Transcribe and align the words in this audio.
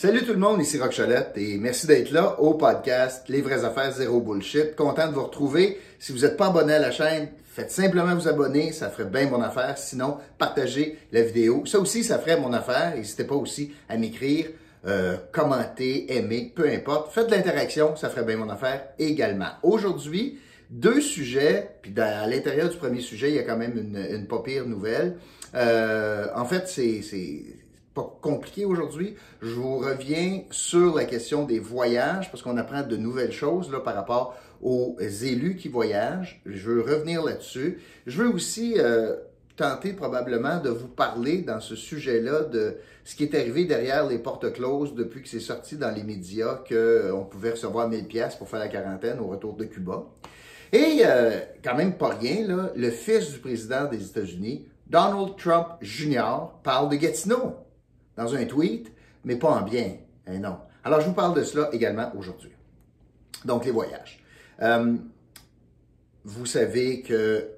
Salut 0.00 0.24
tout 0.24 0.32
le 0.32 0.38
monde, 0.38 0.62
ici 0.62 0.78
Rock 0.78 0.98
et 1.36 1.58
merci 1.58 1.86
d'être 1.86 2.10
là 2.10 2.40
au 2.40 2.54
podcast 2.54 3.28
Les 3.28 3.42
vraies 3.42 3.66
affaires 3.66 3.92
zéro 3.92 4.22
bullshit. 4.22 4.74
Content 4.74 5.08
de 5.08 5.12
vous 5.12 5.24
retrouver. 5.24 5.78
Si 5.98 6.12
vous 6.12 6.20
n'êtes 6.20 6.38
pas 6.38 6.46
abonné 6.46 6.72
à 6.72 6.78
la 6.78 6.90
chaîne, 6.90 7.28
faites 7.44 7.70
simplement 7.70 8.14
vous 8.14 8.26
abonner, 8.26 8.72
ça 8.72 8.88
ferait 8.88 9.10
bien 9.10 9.28
mon 9.28 9.42
affaire. 9.42 9.76
Sinon, 9.76 10.16
partagez 10.38 10.96
la 11.12 11.20
vidéo. 11.20 11.66
Ça 11.66 11.78
aussi, 11.78 12.02
ça 12.02 12.18
ferait 12.18 12.40
mon 12.40 12.54
affaire. 12.54 12.94
N'hésitez 12.96 13.24
pas 13.24 13.34
aussi 13.34 13.74
à 13.90 13.98
m'écrire, 13.98 14.46
euh, 14.86 15.18
commenter, 15.32 16.16
aimer, 16.16 16.50
peu 16.56 16.66
importe. 16.66 17.12
Faites 17.12 17.26
de 17.26 17.32
l'interaction, 17.32 17.94
ça 17.94 18.08
ferait 18.08 18.24
bien 18.24 18.38
mon 18.38 18.48
affaire 18.48 18.82
également. 18.98 19.50
Aujourd'hui, 19.62 20.38
deux 20.70 21.02
sujets, 21.02 21.72
puis 21.82 21.92
à 22.00 22.26
l'intérieur 22.26 22.70
du 22.70 22.78
premier 22.78 23.02
sujet, 23.02 23.28
il 23.28 23.34
y 23.34 23.38
a 23.38 23.42
quand 23.42 23.58
même 23.58 23.76
une, 23.76 24.02
une 24.14 24.26
pas 24.26 24.42
pire 24.42 24.64
nouvelle. 24.64 25.18
Euh, 25.54 26.28
en 26.34 26.46
fait, 26.46 26.68
c'est 26.68 27.02
compliqué 27.94 28.64
aujourd'hui. 28.64 29.16
Je 29.42 29.54
vous 29.54 29.78
reviens 29.78 30.42
sur 30.50 30.94
la 30.94 31.04
question 31.04 31.44
des 31.44 31.58
voyages 31.58 32.30
parce 32.30 32.42
qu'on 32.42 32.56
apprend 32.56 32.82
de 32.82 32.96
nouvelles 32.96 33.32
choses 33.32 33.70
là, 33.70 33.80
par 33.80 33.94
rapport 33.94 34.36
aux 34.62 34.96
élus 35.00 35.56
qui 35.56 35.68
voyagent. 35.68 36.40
Je 36.46 36.70
veux 36.70 36.82
revenir 36.82 37.24
là-dessus. 37.24 37.80
Je 38.06 38.22
veux 38.22 38.28
aussi 38.28 38.74
euh, 38.78 39.16
tenter 39.56 39.92
probablement 39.92 40.60
de 40.60 40.70
vous 40.70 40.88
parler 40.88 41.38
dans 41.38 41.60
ce 41.60 41.74
sujet-là 41.74 42.42
de 42.44 42.76
ce 43.04 43.16
qui 43.16 43.24
est 43.24 43.34
arrivé 43.34 43.64
derrière 43.64 44.06
les 44.06 44.18
portes 44.18 44.52
closes 44.52 44.94
depuis 44.94 45.22
que 45.22 45.28
c'est 45.28 45.40
sorti 45.40 45.76
dans 45.76 45.90
les 45.90 46.02
médias 46.02 46.56
qu'on 46.68 46.74
euh, 46.74 47.20
pouvait 47.30 47.52
recevoir 47.52 47.88
1000 47.88 48.06
pièces 48.06 48.36
pour 48.36 48.48
faire 48.48 48.60
la 48.60 48.68
quarantaine 48.68 49.18
au 49.18 49.26
retour 49.26 49.54
de 49.56 49.64
Cuba. 49.64 50.04
Et 50.72 51.00
euh, 51.04 51.40
quand 51.64 51.74
même 51.74 51.94
pas 51.94 52.10
rien, 52.10 52.46
là, 52.46 52.70
le 52.76 52.90
fils 52.90 53.32
du 53.32 53.38
président 53.38 53.86
des 53.86 54.06
États-Unis, 54.06 54.68
Donald 54.86 55.36
Trump 55.36 55.66
Jr., 55.80 56.50
parle 56.62 56.90
de 56.90 56.96
Gatineau 56.96 57.56
dans 58.20 58.34
un 58.34 58.44
tweet, 58.44 58.92
mais 59.24 59.36
pas 59.36 59.48
en 59.48 59.62
bien. 59.62 59.96
Hein, 60.26 60.38
non. 60.38 60.58
Alors, 60.84 61.00
je 61.00 61.06
vous 61.06 61.14
parle 61.14 61.34
de 61.34 61.42
cela 61.42 61.70
également 61.72 62.12
aujourd'hui. 62.16 62.52
Donc, 63.44 63.64
les 63.64 63.70
voyages. 63.70 64.22
Euh, 64.60 64.96
vous 66.24 66.46
savez 66.46 67.00
que 67.00 67.48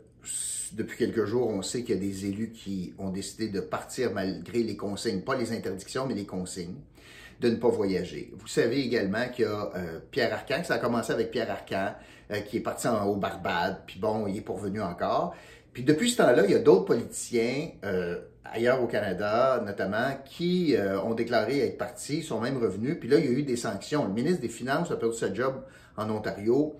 depuis 0.72 0.96
quelques 0.96 1.24
jours, 1.24 1.48
on 1.48 1.62
sait 1.62 1.82
qu'il 1.82 1.96
y 1.96 1.98
a 1.98 2.00
des 2.00 2.26
élus 2.26 2.52
qui 2.52 2.94
ont 2.98 3.10
décidé 3.10 3.48
de 3.48 3.60
partir 3.60 4.12
malgré 4.12 4.62
les 4.62 4.76
consignes, 4.76 5.22
pas 5.22 5.36
les 5.36 5.52
interdictions, 5.52 6.06
mais 6.06 6.14
les 6.14 6.26
consignes, 6.26 6.76
de 7.40 7.50
ne 7.50 7.56
pas 7.56 7.68
voyager. 7.68 8.32
Vous 8.38 8.46
savez 8.46 8.80
également 8.80 9.28
qu'il 9.28 9.44
y 9.44 9.48
a 9.48 9.70
euh, 9.74 9.98
Pierre 10.10 10.32
Arcan, 10.32 10.62
ça 10.64 10.74
a 10.74 10.78
commencé 10.78 11.12
avec 11.12 11.32
Pierre 11.32 11.50
Arcan, 11.50 11.94
euh, 12.30 12.40
qui 12.40 12.58
est 12.58 12.60
parti 12.60 12.86
en, 12.86 13.04
au 13.04 13.16
Barbade, 13.16 13.82
puis 13.86 13.98
bon, 13.98 14.28
il 14.28 14.36
est 14.36 14.42
pourvenu 14.42 14.80
encore. 14.80 15.34
Puis 15.72 15.82
depuis 15.82 16.10
ce 16.10 16.18
temps-là, 16.18 16.44
il 16.44 16.52
y 16.52 16.54
a 16.54 16.60
d'autres 16.60 16.84
politiciens 16.84 17.70
ailleurs 18.44 18.82
au 18.82 18.86
Canada 18.86 19.62
notamment, 19.64 20.18
qui 20.24 20.76
euh, 20.76 21.00
ont 21.02 21.14
déclaré 21.14 21.60
être 21.60 21.78
partis, 21.78 22.22
sont 22.22 22.40
même 22.40 22.58
revenus. 22.58 22.96
Puis 22.98 23.08
là, 23.08 23.18
il 23.18 23.24
y 23.24 23.28
a 23.28 23.32
eu 23.32 23.42
des 23.42 23.56
sanctions. 23.56 24.04
Le 24.04 24.12
ministre 24.12 24.40
des 24.40 24.48
Finances 24.48 24.90
a 24.90 24.96
perdu 24.96 25.16
sa 25.16 25.32
job 25.32 25.62
en 25.96 26.10
Ontario. 26.10 26.76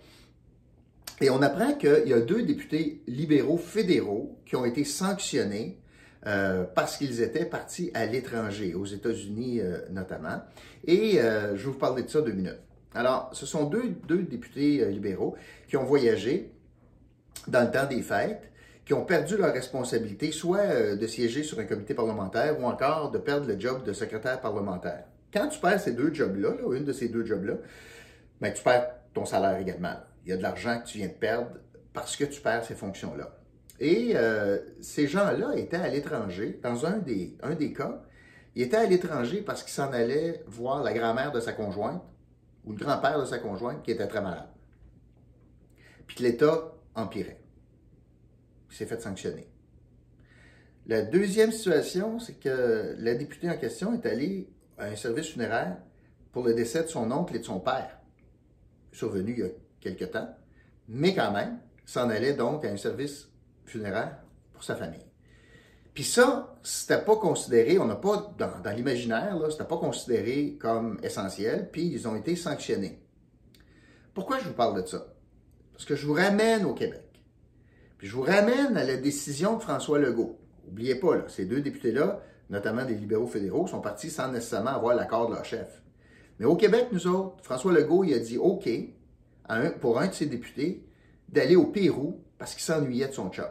Et 1.20 1.30
on 1.30 1.40
apprend 1.42 1.74
qu'il 1.74 2.06
y 2.06 2.12
a 2.12 2.20
deux 2.20 2.42
députés 2.42 3.02
libéraux 3.06 3.58
fédéraux 3.58 4.38
qui 4.44 4.56
ont 4.56 4.64
été 4.64 4.84
sanctionnés 4.84 5.78
euh, 6.26 6.64
parce 6.74 6.96
qu'ils 6.96 7.20
étaient 7.20 7.44
partis 7.44 7.90
à 7.94 8.06
l'étranger, 8.06 8.74
aux 8.74 8.86
États-Unis 8.86 9.60
euh, 9.60 9.78
notamment. 9.90 10.42
Et 10.86 11.18
je 11.18 11.52
vais 11.52 11.62
vous 11.62 11.74
parler 11.74 12.02
de 12.02 12.08
ça 12.08 12.20
deux 12.22 12.32
minutes. 12.32 12.58
Alors, 12.94 13.30
ce 13.32 13.46
sont 13.46 13.64
deux, 13.64 13.94
deux 14.06 14.22
députés 14.22 14.84
libéraux 14.90 15.36
qui 15.68 15.76
ont 15.76 15.84
voyagé 15.84 16.50
dans 17.48 17.62
le 17.62 17.70
temps 17.70 17.86
des 17.86 18.02
fêtes 18.02 18.51
qui 18.84 18.94
ont 18.94 19.04
perdu 19.04 19.36
leur 19.36 19.52
responsabilité, 19.52 20.32
soit 20.32 20.58
euh, 20.58 20.96
de 20.96 21.06
siéger 21.06 21.42
sur 21.42 21.58
un 21.58 21.64
comité 21.64 21.94
parlementaire 21.94 22.60
ou 22.60 22.64
encore 22.64 23.10
de 23.10 23.18
perdre 23.18 23.46
le 23.46 23.58
job 23.58 23.84
de 23.84 23.92
secrétaire 23.92 24.40
parlementaire. 24.40 25.04
Quand 25.32 25.48
tu 25.48 25.60
perds 25.60 25.80
ces 25.80 25.92
deux 25.92 26.12
jobs-là, 26.12 26.50
une 26.74 26.84
de 26.84 26.92
ces 26.92 27.08
deux 27.08 27.24
jobs-là, 27.24 27.54
ben, 28.40 28.52
tu 28.52 28.62
perds 28.62 28.90
ton 29.14 29.24
salaire 29.24 29.58
également. 29.58 29.94
Il 30.24 30.30
y 30.30 30.32
a 30.32 30.36
de 30.36 30.42
l'argent 30.42 30.80
que 30.80 30.86
tu 30.86 30.98
viens 30.98 31.08
de 31.08 31.12
perdre 31.12 31.50
parce 31.92 32.16
que 32.16 32.24
tu 32.24 32.40
perds 32.40 32.64
ces 32.64 32.74
fonctions-là. 32.74 33.36
Et 33.78 34.12
euh, 34.14 34.58
ces 34.80 35.06
gens-là 35.06 35.56
étaient 35.56 35.76
à 35.76 35.88
l'étranger. 35.88 36.58
Dans 36.62 36.86
un 36.86 36.98
des, 36.98 37.36
un 37.42 37.54
des 37.54 37.72
cas, 37.72 38.02
ils 38.54 38.62
étaient 38.62 38.76
à 38.76 38.86
l'étranger 38.86 39.42
parce 39.42 39.62
qu'ils 39.62 39.72
s'en 39.72 39.92
allaient 39.92 40.42
voir 40.46 40.82
la 40.82 40.92
grand-mère 40.92 41.32
de 41.32 41.40
sa 41.40 41.52
conjointe 41.52 42.02
ou 42.64 42.72
le 42.72 42.78
grand-père 42.78 43.18
de 43.18 43.24
sa 43.24 43.38
conjointe 43.38 43.82
qui 43.82 43.90
était 43.90 44.06
très 44.06 44.20
malade. 44.20 44.48
Puis 46.06 46.22
l'État 46.22 46.72
empirait 46.94 47.41
s'est 48.74 48.86
fait 48.86 49.00
sanctionner. 49.00 49.48
La 50.86 51.02
deuxième 51.02 51.52
situation, 51.52 52.18
c'est 52.18 52.40
que 52.40 52.96
la 52.98 53.14
députée 53.14 53.48
en 53.48 53.56
question 53.56 53.94
est 53.94 54.04
allée 54.06 54.48
à 54.78 54.86
un 54.86 54.96
service 54.96 55.28
funéraire 55.28 55.76
pour 56.32 56.44
le 56.44 56.54
décès 56.54 56.82
de 56.82 56.88
son 56.88 57.10
oncle 57.12 57.36
et 57.36 57.38
de 57.38 57.44
son 57.44 57.60
père, 57.60 58.00
survenu 58.90 59.32
il 59.32 59.38
y 59.38 59.42
a 59.42 59.48
quelque 59.80 60.06
temps, 60.06 60.34
mais 60.88 61.14
quand 61.14 61.30
même, 61.30 61.60
s'en 61.84 62.10
allait 62.10 62.34
donc 62.34 62.64
à 62.64 62.68
un 62.68 62.76
service 62.76 63.28
funéraire 63.64 64.18
pour 64.52 64.64
sa 64.64 64.74
famille. 64.74 65.06
Puis 65.94 66.04
ça, 66.04 66.56
c'était 66.62 67.02
pas 67.02 67.16
considéré, 67.16 67.78
on 67.78 67.84
n'a 67.84 67.96
pas, 67.96 68.34
dans, 68.38 68.60
dans 68.60 68.70
l'imaginaire, 68.70 69.38
c'était 69.50 69.64
pas 69.64 69.76
considéré 69.76 70.56
comme 70.58 70.98
essentiel, 71.02 71.68
puis 71.70 71.86
ils 71.86 72.08
ont 72.08 72.16
été 72.16 72.34
sanctionnés. 72.34 72.98
Pourquoi 74.14 74.38
je 74.38 74.48
vous 74.48 74.54
parle 74.54 74.82
de 74.82 74.86
ça? 74.86 75.14
Parce 75.72 75.84
que 75.84 75.94
je 75.94 76.06
vous 76.06 76.14
ramène 76.14 76.64
au 76.64 76.74
Québec 76.74 77.11
je 78.02 78.16
vous 78.16 78.22
ramène 78.22 78.76
à 78.76 78.82
la 78.82 78.96
décision 78.96 79.56
de 79.56 79.62
François 79.62 80.00
Legault. 80.00 80.36
N'oubliez 80.66 80.96
pas, 80.96 81.14
là, 81.14 81.24
ces 81.28 81.44
deux 81.44 81.60
députés-là, 81.60 82.20
notamment 82.50 82.84
des 82.84 82.96
libéraux 82.96 83.28
fédéraux, 83.28 83.68
sont 83.68 83.80
partis 83.80 84.10
sans 84.10 84.32
nécessairement 84.32 84.70
avoir 84.70 84.96
l'accord 84.96 85.28
de 85.28 85.34
leur 85.34 85.44
chef. 85.44 85.82
Mais 86.40 86.46
au 86.46 86.56
Québec, 86.56 86.88
nous 86.90 87.06
autres, 87.06 87.36
François 87.44 87.72
Legault, 87.72 88.02
il 88.02 88.14
a 88.14 88.18
dit 88.18 88.38
OK 88.38 88.68
pour 89.80 90.00
un 90.00 90.08
de 90.08 90.12
ses 90.12 90.26
députés 90.26 90.84
d'aller 91.28 91.54
au 91.54 91.66
Pérou 91.66 92.20
parce 92.38 92.54
qu'il 92.54 92.64
s'ennuyait 92.64 93.06
de 93.06 93.12
son 93.12 93.30
chum. 93.30 93.46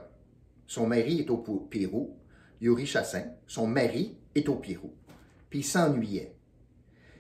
Son 0.67 0.85
mari 0.85 1.19
est 1.19 1.29
au 1.29 1.37
Pérou, 1.37 2.17
Yuri 2.59 2.85
Chassin. 2.85 3.23
Son 3.47 3.67
mari 3.67 4.17
est 4.35 4.49
au 4.49 4.55
Pérou. 4.55 4.93
Puis 5.49 5.59
il 5.59 5.63
s'ennuyait. 5.63 6.35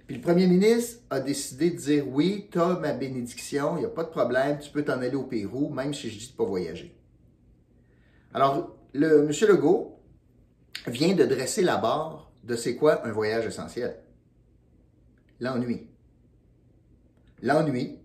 Puis 0.05 0.17
le 0.17 0.21
premier 0.21 0.47
ministre 0.47 0.99
a 1.09 1.21
décidé 1.21 1.71
de 1.71 1.77
dire 1.77 2.07
oui, 2.09 2.49
tu 2.51 2.59
as 2.59 2.77
ma 2.77 2.91
bénédiction, 2.91 3.77
il 3.77 3.81
n'y 3.81 3.85
a 3.85 3.89
pas 3.89 4.03
de 4.03 4.09
problème, 4.09 4.59
tu 4.59 4.69
peux 4.69 4.83
t'en 4.83 5.01
aller 5.01 5.15
au 5.15 5.23
Pérou, 5.23 5.69
même 5.69 5.93
si 5.93 6.09
je 6.09 6.19
dis 6.19 6.27
de 6.27 6.33
ne 6.33 6.37
pas 6.37 6.43
voyager. 6.43 6.97
Alors, 8.33 8.77
M. 8.93 9.29
Legault 9.29 9.99
vient 10.87 11.15
de 11.15 11.25
dresser 11.25 11.61
la 11.61 11.77
barre 11.77 12.31
de 12.43 12.55
c'est 12.55 12.75
quoi 12.75 13.05
un 13.05 13.11
voyage 13.11 13.45
essentiel. 13.45 13.99
L'ennui. 15.39 15.89
L'ennui 17.41 17.99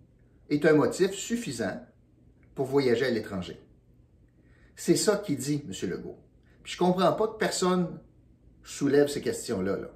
est 0.51 0.65
un 0.65 0.75
motif 0.75 1.13
suffisant 1.13 1.81
pour 2.55 2.67
voyager 2.67 3.07
à 3.07 3.11
l'étranger. 3.11 3.61
C'est 4.75 4.97
ça 4.97 5.17
qu'il 5.17 5.37
dit, 5.37 5.65
M. 5.67 5.91
Legault. 5.91 6.19
Puis 6.63 6.75
je 6.77 6.83
ne 6.83 6.89
comprends 6.89 7.13
pas 7.13 7.29
que 7.29 7.39
personne 7.39 8.01
soulève 8.63 9.09
ces 9.09 9.21
questions-là. 9.21 9.77
Là. 9.77 9.91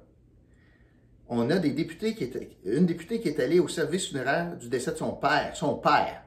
On 1.27 1.49
a 1.49 1.59
des 1.59 1.71
députés 1.71 2.15
qui 2.15 2.23
étaient, 2.23 2.57
une 2.63 2.85
députée 2.85 3.19
qui 3.19 3.27
est 3.27 3.39
allée 3.39 3.59
au 3.59 3.67
service 3.67 4.07
funéraire 4.07 4.57
du 4.57 4.69
décès 4.69 4.91
de 4.91 4.97
son 4.97 5.13
père. 5.13 5.55
Son 5.55 5.75
père. 5.75 6.23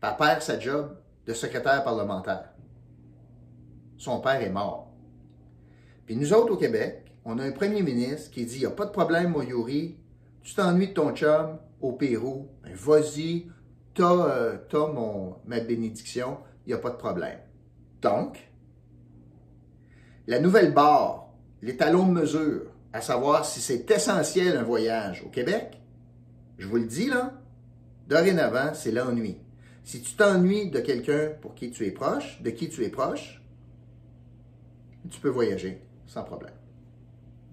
Perd 0.00 0.42
sa 0.42 0.60
job 0.60 0.96
de 1.26 1.32
secrétaire 1.32 1.82
parlementaire 1.82 2.52
son 3.98 4.20
père 4.20 4.40
est 4.40 4.50
mort. 4.50 4.90
Puis 6.06 6.16
nous 6.16 6.32
autres 6.32 6.54
au 6.54 6.56
Québec, 6.56 7.04
on 7.24 7.38
a 7.38 7.44
un 7.44 7.52
premier 7.52 7.82
ministre 7.82 8.30
qui 8.30 8.46
dit 8.46 8.56
Il 8.56 8.60
n'y 8.60 8.66
a 8.66 8.70
pas 8.70 8.86
de 8.86 8.90
problème, 8.90 9.32
moi, 9.32 9.44
Yuri, 9.44 9.98
tu 10.42 10.54
t'ennuies 10.54 10.88
de 10.88 10.94
ton 10.94 11.14
chum 11.14 11.58
au 11.82 11.92
Pérou, 11.92 12.48
ben, 12.62 12.72
vas-y, 12.74 13.48
t'as 13.94 14.28
euh, 14.30 14.56
ma 15.44 15.60
bénédiction, 15.60 16.38
il 16.64 16.70
n'y 16.70 16.74
a 16.74 16.78
pas 16.78 16.90
de 16.90 16.96
problème. 16.96 17.38
Donc, 18.00 18.38
la 20.26 20.40
nouvelle 20.40 20.72
barre, 20.72 21.28
les 21.62 21.76
talons 21.76 22.06
de 22.06 22.12
mesure, 22.12 22.70
à 22.92 23.00
savoir 23.00 23.44
si 23.44 23.60
c'est 23.60 23.90
essentiel 23.90 24.56
un 24.56 24.62
voyage 24.62 25.22
au 25.26 25.28
Québec, 25.28 25.80
je 26.58 26.66
vous 26.66 26.76
le 26.76 26.86
dis 26.86 27.08
là, 27.08 27.34
dorénavant, 28.08 28.74
c'est 28.74 28.90
l'ennui. 28.92 29.38
Si 29.84 30.00
tu 30.02 30.14
t'ennuies 30.14 30.70
de 30.70 30.80
quelqu'un 30.80 31.30
pour 31.40 31.54
qui 31.54 31.70
tu 31.70 31.86
es 31.86 31.90
proche, 31.90 32.40
de 32.42 32.50
qui 32.50 32.68
tu 32.68 32.84
es 32.84 32.88
proche, 32.88 33.42
tu 35.10 35.20
peux 35.20 35.28
voyager 35.28 35.82
sans 36.06 36.24
problème. 36.24 36.54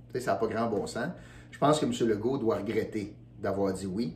Tu 0.08 0.14
sais, 0.14 0.26
ça 0.26 0.32
n'a 0.34 0.38
pas 0.38 0.48
grand 0.48 0.68
bon 0.68 0.88
sens. 0.88 1.10
Je 1.52 1.58
pense 1.58 1.80
que 1.80 1.86
M. 1.86 1.94
Legault 2.08 2.38
doit 2.38 2.58
regretter 2.58 3.16
d'avoir 3.42 3.74
dit 3.74 3.86
oui, 3.86 4.16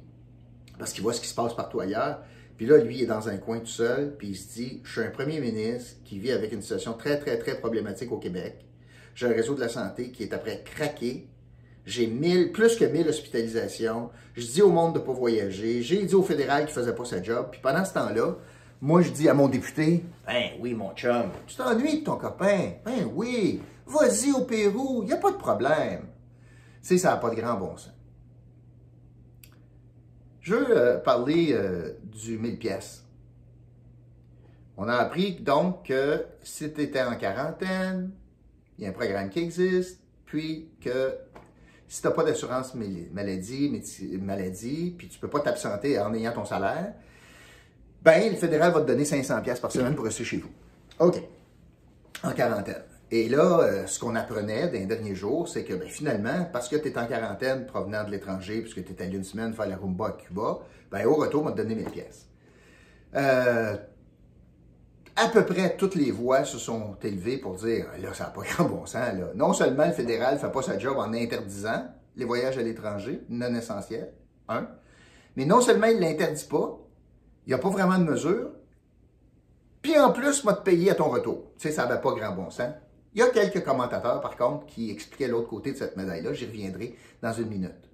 parce 0.78 0.94
qu'il 0.94 1.04
voit 1.04 1.14
ce 1.14 1.22
qui 1.22 1.28
se 1.28 1.36
passe 1.36 1.54
partout 1.54 1.80
ailleurs. 1.80 2.22
Puis 2.58 2.66
là, 2.66 2.78
lui, 2.78 2.98
il 2.98 3.04
est 3.04 3.08
dans 3.08 3.30
un 3.30 3.38
coin 3.38 3.60
tout 3.60 3.68
seul, 3.68 4.16
puis 4.18 4.30
il 4.30 4.36
se 4.36 4.54
dit, 4.54 4.82
je 4.84 4.92
suis 4.92 5.02
un 5.02 5.12
premier 5.12 5.40
ministre 5.40 5.98
qui 6.04 6.20
vit 6.20 6.32
avec 6.32 6.52
une 6.52 6.62
situation 6.62 6.94
très, 6.94 7.18
très, 7.18 7.38
très 7.38 7.58
problématique 7.58 8.12
au 8.12 8.18
Québec. 8.18 8.66
J'ai 9.16 9.28
un 9.28 9.34
réseau 9.34 9.56
de 9.56 9.62
la 9.62 9.70
santé 9.70 10.12
qui 10.12 10.24
est 10.24 10.34
après 10.34 10.64
craqué. 10.64 11.28
J'ai 11.86 12.08
plus 12.08 12.76
que 12.76 12.86
1000 12.86 13.08
hospitalisations. 13.08 14.10
Je 14.36 14.46
dis 14.46 14.62
au 14.62 14.72
monde 14.72 14.94
de 14.94 15.00
ne 15.00 15.04
pas 15.06 15.14
voyager. 15.14 15.82
J'ai 15.82 16.04
dit 16.04 16.16
au 16.16 16.24
fédéral 16.24 16.66
qu'il 16.66 16.76
ne 16.76 16.82
faisait 16.82 16.96
pas 16.96 17.06
sa 17.06 17.24
job. 17.24 17.48
Puis 17.52 17.62
pendant 17.62 17.86
ce 17.86 17.94
temps-là, 17.94 18.38
moi, 18.82 19.02
je 19.02 19.10
dis 19.10 19.28
à 19.28 19.34
mon 19.34 19.50
député, 19.50 20.06
ben 20.26 20.52
oui, 20.60 20.74
mon 20.74 20.94
chum, 20.94 21.32
tu 21.48 21.56
t'ennuies 21.56 22.00
de 22.00 22.06
ton 22.06 22.16
copain? 22.16 22.74
Ben 22.86 23.10
oui, 23.14 23.62
vas-y 23.86 24.32
au 24.32 24.46
Pérou, 24.46 25.02
il 25.04 25.08
n'y 25.08 25.14
a 25.14 25.18
pas 25.18 25.32
de 25.32 25.38
problème. 25.38 26.08
Tu 26.82 26.88
sais, 26.88 26.98
ça 26.98 27.12
n'a 27.12 27.18
pas 27.18 27.30
de 27.30 27.36
grand 27.36 27.56
bon 27.56 27.76
sens. 27.76 27.94
Je 30.40 30.56
veux 30.56 30.78
euh, 30.78 30.98
parler 30.98 31.50
euh, 31.52 32.00
du 32.04 32.38
1000 32.38 32.58
pièces. 32.58 33.06
On 34.78 34.88
a 34.88 34.96
appris 34.96 35.36
donc 35.36 35.88
que 35.88 36.26
si 36.42 36.72
tu 36.72 36.82
étais 36.82 37.04
en 37.04 37.16
quarantaine, 37.18 38.12
il 38.78 38.86
y 38.86 38.88
a 38.88 38.92
un 38.92 38.94
programme 38.94 39.30
qui 39.30 39.40
existe, 39.40 40.00
puis 40.26 40.70
que 40.80 41.18
si 41.90 42.02
tu 42.02 42.08
n'as 42.08 42.14
pas 42.14 42.24
d'assurance 42.24 42.76
maladie, 42.76 43.84
maladie, 44.22 44.96
puis 44.98 45.10
tu 45.10 45.18
ne 45.18 45.22
peux 45.22 45.28
pas 45.28 45.42
t'absenter 45.42 46.00
en 46.00 46.14
ayant 46.14 46.32
ton 46.32 46.46
salaire, 46.46 46.94
ben 48.02 48.32
le 48.32 48.38
fédéral 48.38 48.72
va 48.72 48.82
te 48.82 48.88
donner 48.88 49.06
500 49.06 49.42
pièces 49.42 49.60
par 49.60 49.72
semaine 49.72 49.96
pour 49.96 50.06
rester 50.06 50.24
chez 50.24 50.38
vous. 50.38 50.50
OK. 51.00 51.22
En 52.24 52.32
quarantaine. 52.32 52.84
Et 53.12 53.28
là, 53.28 53.62
euh, 53.62 53.88
ce 53.88 54.00
qu'on 54.00 54.16
apprenait 54.16 54.68
dans 54.68 54.74
les 54.74 54.86
derniers 54.86 55.16
jours, 55.16 55.48
c'est 55.48 55.64
que 55.64 55.74
ben, 55.74 55.88
finalement, 55.88 56.48
parce 56.54 56.70
que 56.70 56.76
tu 56.76 56.90
es 56.90 56.98
en 56.98 57.08
quarantaine 57.08 57.66
provenant 57.66 58.04
de 58.04 58.12
l'étranger, 58.12 58.62
puisque 58.62 58.84
tu 58.86 58.94
es 58.94 59.02
allé 59.02 59.18
une 59.18 59.24
semaine 59.24 59.54
faire 59.54 59.68
la 59.68 59.78
rumba 59.78 60.08
à 60.08 60.12
Cuba, 60.12 60.60
ben, 60.92 61.06
au 61.08 61.16
retour, 61.16 61.42
on 61.42 61.46
va 61.46 61.52
te 61.52 61.58
donner 61.58 61.76
1000 61.76 61.86
pièces. 61.86 62.28
Euh, 63.16 63.76
à 65.16 65.28
peu 65.30 65.44
près 65.44 65.76
toutes 65.76 65.96
les 65.96 66.12
voix 66.12 66.46
se 66.46 66.60
sont 66.60 66.96
élevées 67.04 67.38
pour 67.38 67.56
dire 67.56 67.88
là, 68.00 68.14
ça 68.14 68.26
n'a 68.26 68.30
pas 68.30 68.42
grand 68.54 68.66
bon 68.66 68.86
sens. 68.86 69.14
Non 69.36 69.54
seulement 69.54 69.86
le 69.86 69.94
fédéral 69.94 70.36
ne 70.36 70.40
fait 70.40 70.52
pas 70.52 70.62
sa 70.62 70.78
job 70.78 70.98
en 70.98 71.14
interdisant 71.14 71.88
les 72.16 72.26
voyages 72.26 72.58
à 72.58 72.62
l'étranger, 72.62 73.22
non 73.30 73.54
essentiels, 73.56 74.14
un, 74.48 74.68
mais 75.36 75.46
non 75.46 75.62
seulement 75.62 75.88
il 75.88 75.96
ne 75.96 76.02
l'interdit 76.02 76.46
pas, 76.46 76.80
il 77.50 77.54
n'y 77.54 77.56
a 77.56 77.64
pas 77.64 77.72
vraiment 77.72 77.98
de 77.98 78.04
mesure, 78.04 78.52
puis 79.82 79.98
en 79.98 80.12
plus, 80.12 80.44
moi, 80.44 80.54
te 80.54 80.62
payer 80.62 80.92
à 80.92 80.96
ton 80.96 81.10
retour. 81.10 81.52
Tu 81.58 81.68
sais, 81.68 81.72
ça 81.74 81.88
n'avait 81.88 82.00
pas 82.00 82.12
grand 82.12 82.36
bon 82.36 82.52
sens. 82.52 82.72
Il 83.16 83.22
y 83.22 83.24
a 83.24 83.30
quelques 83.30 83.66
commentateurs, 83.66 84.22
par 84.22 84.38
contre, 84.38 84.68
qui 84.68 84.92
expliquaient 84.92 85.28
l'autre 85.28 85.48
côté 85.48 85.72
de 85.72 85.78
cette 85.78 85.98
médaille-là. 85.98 86.32
J'y 86.34 86.46
reviendrai 86.46 86.96
dans 87.24 87.34
une 87.34 87.48
minute. 87.48 87.90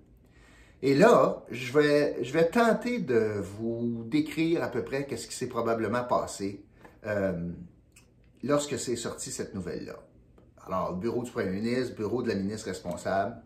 Et 0.81 0.93
là, 0.93 1.45
je 1.51 1.71
vais, 1.71 2.49
tenter 2.49 2.99
de 2.99 3.39
vous 3.39 4.03
décrire 4.05 4.61
à 4.61 4.67
peu 4.67 4.83
près 4.83 5.07
ce 5.15 5.25
qui 5.25 5.33
s'est 5.33 5.47
probablement 5.47 6.03
passé 6.03 6.65
euh, 7.05 7.49
lorsque 8.43 8.77
c'est 8.77 8.97
sorti 8.97 9.31
cette 9.31 9.55
nouvelle-là. 9.55 9.95
Alors, 10.67 10.97
bureau 10.97 11.23
du 11.23 11.31
premier 11.31 11.61
ministre, 11.61 11.95
bureau 11.95 12.21
de 12.21 12.27
la 12.27 12.35
ministre 12.35 12.67
responsable, 12.67 13.37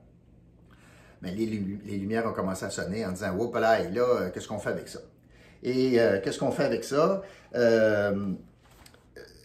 mais 1.22 1.36
les, 1.36 1.46
lumières 1.46 2.26
ont 2.26 2.34
commencé 2.34 2.66
à 2.66 2.72
sonner 2.72 3.06
en 3.06 3.12
disant 3.12 3.38
Oups 3.38 3.60
là, 3.60 3.88
là, 3.92 4.02
euh, 4.02 4.30
qu'est-ce 4.32 4.48
qu'on 4.48 4.58
fait 4.58 4.72
avec 4.72 4.88
ça 4.88 5.02
Et 5.64 6.00
euh, 6.00 6.20
qu'est-ce 6.22 6.40
qu'on 6.40 6.52
fait 6.52 6.66
avec 6.66 6.84
ça? 6.84 7.22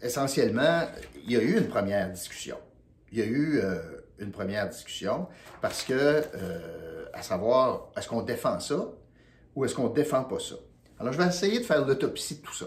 Essentiellement, 0.05 0.83
il 1.25 1.33
y 1.33 1.37
a 1.37 1.41
eu 1.43 1.57
une 1.57 1.69
première 1.69 2.11
discussion. 2.11 2.59
Il 3.11 3.19
y 3.19 3.23
a 3.23 3.25
eu 3.25 3.59
euh, 3.59 3.79
une 4.19 4.33
première 4.33 4.69
discussion 4.69 5.29
parce 5.63 5.83
que, 5.83 5.95
euh, 5.95 7.07
à 7.15 7.23
savoir, 7.23 7.89
est-ce 7.97 8.09
qu'on 8.09 8.23
défend 8.23 8.61
ça 8.61 8.89
ou 9.55 9.65
est-ce 9.65 9.75
qu'on 9.75 9.89
ne 9.89 9.95
défend 9.95 10.25
pas 10.25 10.39
ça? 10.39 10.57
Alors, 10.99 11.13
je 11.13 11.19
vais 11.19 11.27
essayer 11.27 11.59
de 11.59 11.65
faire 11.65 11.87
l'autopsie 11.87 12.37
de 12.37 12.43
tout 12.43 12.53
ça. 12.53 12.67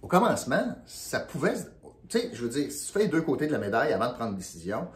Au 0.00 0.06
commencement, 0.08 0.76
ça 0.86 1.20
pouvait. 1.20 1.54
Tu 2.08 2.18
sais, 2.18 2.30
je 2.32 2.42
veux 2.42 2.48
dire, 2.48 2.72
si 2.72 2.86
tu 2.86 2.92
fais 2.92 3.00
les 3.00 3.08
deux 3.08 3.22
côtés 3.22 3.46
de 3.46 3.52
la 3.52 3.58
médaille 3.58 3.92
avant 3.92 4.08
de 4.08 4.14
prendre 4.14 4.30
une 4.30 4.38
décision, 4.38 4.88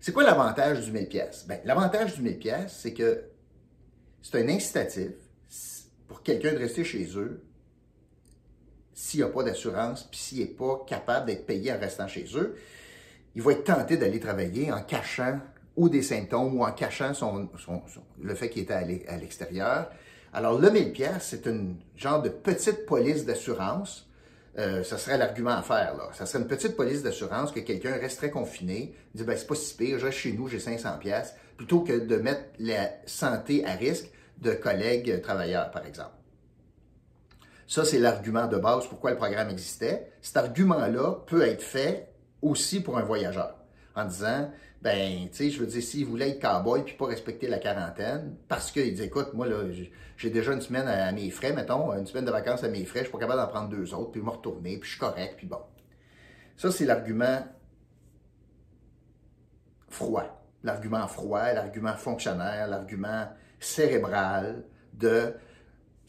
c'est 0.00 0.12
quoi 0.12 0.24
l'avantage 0.24 0.80
du 0.80 0.92
1000 0.92 1.08
pièces? 1.08 1.44
Ben, 1.46 1.60
L'avantage 1.64 2.14
du 2.14 2.22
1000 2.22 2.38
pièces, 2.38 2.78
c'est 2.80 2.94
que 2.94 3.24
c'est 4.22 4.42
un 4.42 4.48
incitatif 4.48 5.12
pour 6.12 6.22
quelqu'un 6.22 6.52
de 6.52 6.58
rester 6.58 6.84
chez 6.84 7.08
eux 7.16 7.42
s'il 8.92 9.20
n'y 9.20 9.24
a 9.24 9.30
pas 9.30 9.42
d'assurance, 9.42 10.02
puis 10.10 10.20
s'il 10.20 10.40
n'est 10.40 10.44
pas 10.44 10.84
capable 10.86 11.24
d'être 11.24 11.46
payé 11.46 11.72
en 11.72 11.80
restant 11.80 12.06
chez 12.06 12.26
eux, 12.34 12.54
il 13.34 13.40
va 13.40 13.52
être 13.52 13.64
tenté 13.64 13.96
d'aller 13.96 14.20
travailler 14.20 14.70
en 14.70 14.82
cachant 14.82 15.40
ou 15.74 15.88
des 15.88 16.02
symptômes 16.02 16.54
ou 16.54 16.64
en 16.66 16.72
cachant 16.72 17.14
son, 17.14 17.48
le 18.20 18.34
fait 18.34 18.50
qu'il 18.50 18.64
était 18.64 18.74
à 19.08 19.16
l'extérieur. 19.16 19.88
Alors, 20.34 20.58
le 20.58 20.70
1000 20.70 20.92
pièces, 20.92 21.28
c'est 21.30 21.46
une 21.46 21.76
genre 21.96 22.20
de 22.20 22.28
petite 22.28 22.84
police 22.84 23.24
d'assurance. 23.24 24.06
Euh, 24.58 24.84
ça 24.84 24.98
serait 24.98 25.16
l'argument 25.16 25.56
à 25.56 25.62
faire, 25.62 25.96
là. 25.96 26.10
Ça 26.12 26.26
serait 26.26 26.42
une 26.42 26.48
petite 26.48 26.76
police 26.76 27.02
d'assurance 27.02 27.52
que 27.52 27.60
quelqu'un 27.60 27.94
resterait 27.94 28.30
confiné, 28.30 28.94
dit, 29.14 29.24
ben, 29.24 29.34
c'est 29.34 29.46
pas 29.46 29.54
si 29.54 29.74
pire, 29.74 29.98
je 29.98 30.04
reste 30.04 30.18
chez 30.18 30.34
nous, 30.34 30.46
j'ai 30.46 30.60
500 30.60 30.98
pièces, 30.98 31.34
plutôt 31.56 31.80
que 31.80 31.98
de 31.98 32.16
mettre 32.16 32.42
la 32.58 32.90
santé 33.06 33.64
à 33.64 33.72
risque 33.72 34.10
de 34.42 34.52
collègues 34.52 35.22
travailleurs, 35.22 35.70
par 35.70 35.86
exemple. 35.86 36.16
Ça, 37.66 37.84
c'est 37.84 37.98
l'argument 37.98 38.48
de 38.48 38.58
base 38.58 38.86
pourquoi 38.86 39.12
le 39.12 39.16
programme 39.16 39.48
existait. 39.48 40.12
Cet 40.20 40.36
argument-là 40.36 41.22
peut 41.26 41.42
être 41.42 41.62
fait 41.62 42.12
aussi 42.42 42.82
pour 42.82 42.98
un 42.98 43.02
voyageur 43.02 43.56
en 43.94 44.04
disant, 44.04 44.50
ben, 44.82 45.28
tu 45.30 45.36
sais, 45.36 45.50
je 45.50 45.60
veux 45.60 45.66
dire, 45.66 45.82
s'il 45.82 46.04
voulait 46.04 46.30
être 46.30 46.42
cowboy 46.42 46.82
puis 46.84 46.94
pas 46.96 47.06
respecter 47.06 47.46
la 47.46 47.58
quarantaine, 47.58 48.36
parce 48.48 48.72
qu'il 48.72 48.92
dit, 48.92 49.02
écoute, 49.02 49.32
moi, 49.32 49.46
là, 49.46 49.62
j'ai 50.16 50.30
déjà 50.30 50.52
une 50.52 50.60
semaine 50.60 50.88
à 50.88 51.10
mes 51.12 51.30
frais, 51.30 51.52
mettons, 51.52 51.92
une 51.92 52.06
semaine 52.06 52.24
de 52.24 52.30
vacances 52.30 52.64
à 52.64 52.68
mes 52.68 52.84
frais, 52.84 53.00
je 53.00 53.04
suis 53.04 53.12
pas 53.12 53.18
capable 53.18 53.40
d'en 53.40 53.48
prendre 53.48 53.68
deux 53.68 53.94
autres, 53.94 54.10
puis 54.10 54.20
me 54.20 54.30
retourner, 54.30 54.78
puis 54.78 54.88
je 54.88 54.96
suis 54.96 55.00
correct, 55.00 55.34
puis 55.36 55.46
bon. 55.46 55.60
Ça, 56.56 56.70
c'est 56.70 56.84
l'argument 56.84 57.46
froid. 59.88 60.41
L'argument 60.64 61.06
froid, 61.08 61.52
l'argument 61.52 61.96
fonctionnaire, 61.96 62.68
l'argument 62.68 63.26
cérébral 63.58 64.64
de 64.94 65.34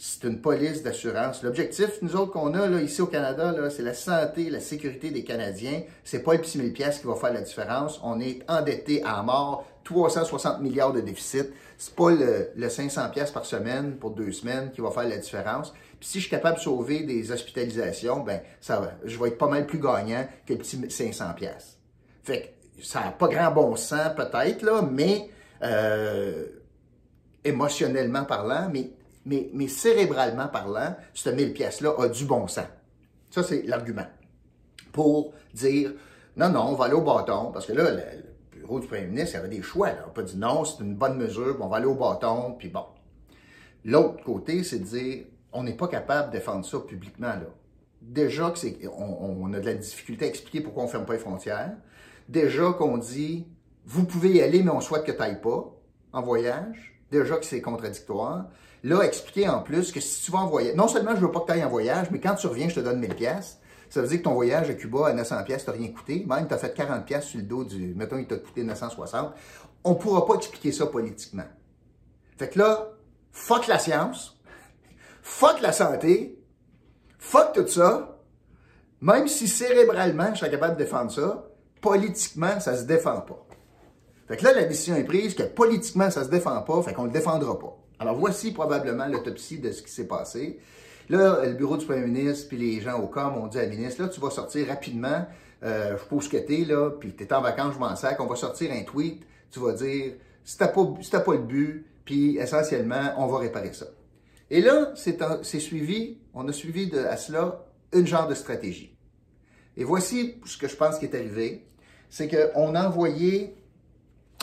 c'est 0.06 0.26
une 0.26 0.42
police 0.42 0.84
d'assurance. 0.84 1.44
L'objectif, 1.44 2.02
nous 2.02 2.16
autres, 2.18 2.32
qu'on 2.32 2.54
a 2.56 2.68
là, 2.68 2.82
ici 2.82 3.02
au 3.02 3.08
Canada, 3.08 3.54
c'est 3.70 3.84
la 3.84 3.94
santé, 3.94 4.50
la 4.50 4.60
sécurité 4.60 5.12
des 5.12 5.24
Canadiens. 5.24 5.84
C'est 6.04 6.24
pas 6.24 6.34
le 6.34 6.42
petit 6.42 6.58
1000 6.58 6.74
pièces 6.74 7.00
qui 7.00 7.08
va 7.08 7.16
faire 7.16 7.32
la 7.32 7.42
différence. 7.42 8.02
On 8.04 8.20
est 8.20 8.42
endetté 8.50 9.02
à 9.06 9.22
mort, 9.24 9.66
360 9.86 10.62
milliards 10.62 10.92
de 10.92 11.00
déficit. 11.00 11.54
C'est 11.78 11.96
pas 11.96 12.12
le, 12.12 12.70
500 12.70 13.12
pièces 13.12 13.32
par 13.32 13.46
semaine 13.46 13.96
pour 13.96 14.12
deux 14.12 14.34
semaines 14.34 14.72
qui 14.72 14.82
va 14.82 14.92
faire 14.92 15.08
la 15.08 15.18
différence. 15.18 15.72
Puis 16.00 16.10
si 16.10 16.18
je 16.20 16.24
suis 16.24 16.32
capable 16.32 16.58
de 16.58 16.62
sauver 16.64 17.04
des 17.04 17.32
hospitalisations, 17.32 18.20
ben 18.22 18.42
ça 18.60 18.82
va, 18.82 18.92
je 19.06 19.18
vais 19.18 19.30
être 19.30 19.38
pas 19.38 19.48
mal 19.48 19.66
plus 19.66 19.80
gagnant 19.80 20.28
que 20.46 20.52
le 20.54 20.60
petit 20.60 20.92
500 20.92 21.34
pièces. 21.34 21.78
Fait 22.24 22.42
que 22.42 22.48
ça 22.82 23.02
n'a 23.02 23.12
pas 23.12 23.28
grand 23.28 23.52
bon 23.52 23.76
sens 23.76 24.10
peut-être 24.16 24.62
là, 24.62 24.82
mais 24.82 25.30
euh, 25.64 26.48
émotionnellement 27.44 28.26
parlant, 28.26 28.70
mais 28.72 28.92
mais, 29.26 29.68
cérébralement 29.68 30.48
parlant, 30.48 30.96
ce 31.14 31.30
1000 31.30 31.54
pièces-là 31.54 31.94
a 31.98 32.10
du 32.10 32.26
bon 32.26 32.48
sens. 32.48 32.66
Ça, 33.30 33.44
c'est 33.44 33.64
l'argument. 33.64 34.06
Pour 34.92 35.34
dire, 35.54 35.94
non, 36.36 36.50
non, 36.50 36.68
on 36.70 36.74
va 36.76 36.86
aller 36.86 36.94
au 36.94 37.02
bâton, 37.02 37.52
parce 37.52 37.66
que 37.66 37.74
là, 37.74 37.92
le, 37.92 38.02
bureau 38.60 38.80
du 38.80 38.88
premier 38.88 39.08
ministre, 39.08 39.36
il 39.36 39.38
avait 39.38 39.50
des 39.50 39.62
choix. 39.62 39.90
Là. 39.90 40.06
On 40.08 40.12
peut 40.12 40.24
dire, 40.24 40.38
non, 40.38 40.66
c'est 40.66 40.84
une 40.84 40.96
bonne 40.96 41.18
mesure, 41.18 41.58
on 41.60 41.68
va 41.68 41.78
aller 41.78 41.86
au 41.86 41.96
bâton, 41.96 42.56
puis 42.58 42.70
bon. 42.70 42.86
L'autre 43.86 44.24
côté, 44.24 44.64
c'est 44.64 44.80
de 44.80 44.86
dire, 44.86 45.26
on 45.52 45.64
n'est 45.64 45.76
pas 45.76 45.88
capable 45.88 46.32
de 46.32 46.38
défendre 46.38 46.66
ça 46.66 46.80
publiquement. 46.80 47.28
Là. 47.28 47.48
Déjà 48.02 48.50
que 48.52 48.60
c'est, 48.60 48.78
on, 48.98 49.54
a 49.54 49.60
de 49.60 49.66
la 49.66 49.74
difficulté 49.74 50.26
à 50.26 50.28
expliquer 50.28 50.62
pourquoi 50.62 50.84
on 50.84 50.86
ne 50.88 50.92
ferme 50.92 51.06
pas 51.06 51.14
les 51.14 51.20
frontières. 51.20 51.72
Déjà 52.30 52.72
qu'on 52.74 52.98
dit, 52.98 53.48
vous 53.86 54.06
pouvez 54.06 54.32
y 54.32 54.42
aller, 54.42 54.64
mais 54.64 54.72
on 54.72 54.82
souhaite 54.82 55.04
que 55.04 55.12
tu 55.12 55.20
n'ailles 55.20 55.42
pas 55.42 55.74
en 56.14 56.22
voyage. 56.22 57.00
Déjà 57.12 57.38
que 57.38 57.46
c'est 57.46 57.62
contradictoire. 57.62 58.48
Là, 58.84 59.02
expliquer 59.02 59.48
en 59.48 59.62
plus 59.62 59.92
que 59.92 60.00
si 60.00 60.26
tu 60.26 60.32
vas 60.32 60.40
en 60.40 60.48
voyage, 60.48 60.76
non 60.76 60.88
seulement 60.88 61.16
je 61.16 61.22
veux 61.22 61.32
pas 61.32 61.42
que 61.42 61.46
tu 61.46 61.52
ailles 61.54 61.64
en 61.64 61.70
voyage, 61.70 62.08
mais 62.12 62.20
quand 62.20 62.36
tu 62.36 62.48
reviens, 62.48 62.70
je 62.70 62.76
te 62.76 62.80
donne 62.80 63.00
1000 63.00 63.16
pièces. 63.16 63.60
Ça 63.90 64.02
veut 64.02 64.08
dire 64.08 64.18
que 64.18 64.24
ton 64.24 64.34
voyage 64.34 64.70
à 64.70 64.74
Cuba 64.74 65.08
à 65.08 65.14
900 65.14 65.44
pièces 65.44 65.66
t'a 65.66 65.72
rien 65.72 65.90
coûté. 65.90 66.26
Même 66.28 66.48
tu 66.48 66.54
as 66.54 66.58
fait 66.58 66.74
40 66.74 67.06
pièces 67.06 67.26
sur 67.26 67.40
le 67.40 67.46
dos 67.46 67.64
du, 67.64 67.94
mettons, 67.94 68.18
il 68.18 68.26
t'a 68.26 68.38
coûté 68.38 68.64
960. 68.64 69.34
On 69.84 69.96
pourra 69.96 70.26
pas 70.26 70.36
expliquer 70.36 70.72
ça 70.72 70.88
politiquement. 70.88 71.46
Fait 72.38 72.50
que 72.50 72.60
là, 72.60 72.90
fuck 73.32 73.68
la 73.68 73.78
science, 73.78 74.40
fuck 75.22 75.62
la 75.62 75.72
santé, 75.72 76.44
fuck 77.20 77.54
tout 77.54 77.68
ça. 77.68 78.20
Même 79.00 79.28
si 79.28 79.48
cérébralement, 79.48 80.34
je 80.34 80.40
serais 80.40 80.52
capable 80.52 80.76
de 80.76 80.84
défendre 80.84 81.12
ça, 81.12 81.46
politiquement, 81.84 82.60
ça 82.62 82.78
se 82.78 82.86
défend 82.86 83.22
pas. 83.22 83.46
Fait 84.28 84.38
que 84.38 84.46
là, 84.46 84.54
la 84.54 84.64
décision 84.64 84.96
est 84.96 85.04
prise 85.04 85.36
que 85.36 85.44
politiquement, 85.44 86.10
ça 86.10 86.24
se 86.24 86.30
défend 86.30 86.60
pas, 86.62 86.82
fait 86.82 86.94
qu'on 86.94 87.04
le 87.04 87.12
défendra 87.12 87.60
pas. 87.60 87.78
Alors 88.00 88.16
voici 88.18 88.52
probablement 88.54 89.06
l'autopsie 89.06 89.60
de 89.60 89.72
ce 89.72 89.84
qui 89.84 89.92
s'est 89.92 90.08
passé. 90.08 90.60
Là, 91.10 91.46
le 91.46 91.54
bureau 91.54 91.76
du 91.76 91.86
premier 91.86 92.08
ministre 92.08 92.48
puis 92.48 92.58
les 92.58 92.80
gens 92.80 93.00
au 93.00 93.08
COM 93.08 93.38
ont 93.38 93.48
dit 93.48 93.60
à 93.60 93.64
la 93.64 93.68
ministre, 93.68 94.02
là, 94.02 94.08
tu 94.08 94.22
vas 94.22 94.30
sortir 94.30 94.68
rapidement, 94.68 95.26
euh, 95.64 95.98
je 95.98 96.06
pose 96.06 96.30
que 96.30 96.38
t'es 96.38 96.64
là, 96.66 96.92
puis 96.92 97.14
t'es 97.14 97.32
en 97.34 97.42
vacances, 97.42 97.74
je 97.74 97.80
m'en 97.80 97.96
sac, 97.98 98.20
on 98.22 98.28
va 98.28 98.38
sortir 98.38 98.72
un 98.72 98.84
tweet, 98.84 99.22
tu 99.52 99.60
vas 99.60 99.74
dire, 99.74 100.14
si 100.46 100.58
t'as 100.58 100.70
pas, 100.70 100.86
pas 100.86 101.34
le 101.34 101.40
but, 101.40 101.86
puis 102.06 102.38
essentiellement, 102.38 103.14
on 103.18 103.28
va 103.28 103.40
réparer 103.40 103.74
ça. 103.74 103.88
Et 104.50 104.62
là, 104.62 104.94
c'est 104.96 105.60
suivi, 105.60 106.20
on 106.34 106.48
a 106.48 106.54
suivi 106.54 106.90
à 106.98 107.18
cela 107.18 107.66
une 107.92 108.08
genre 108.08 108.28
de 108.28 108.36
stratégie. 108.36 108.98
Et 109.76 109.84
voici 109.84 110.36
ce 110.46 110.58
que 110.58 110.68
je 110.68 110.76
pense 110.76 110.98
qui 110.98 111.06
est 111.06 111.16
arrivé, 111.16 111.66
c'est 112.14 112.28
qu'on 112.28 112.76
a 112.76 112.88
envoyé 112.88 113.56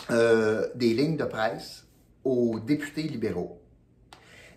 euh, 0.09 0.67
des 0.75 0.93
lignes 0.93 1.15
de 1.15 1.23
presse 1.23 1.85
aux 2.25 2.59
députés 2.59 3.03
libéraux. 3.03 3.61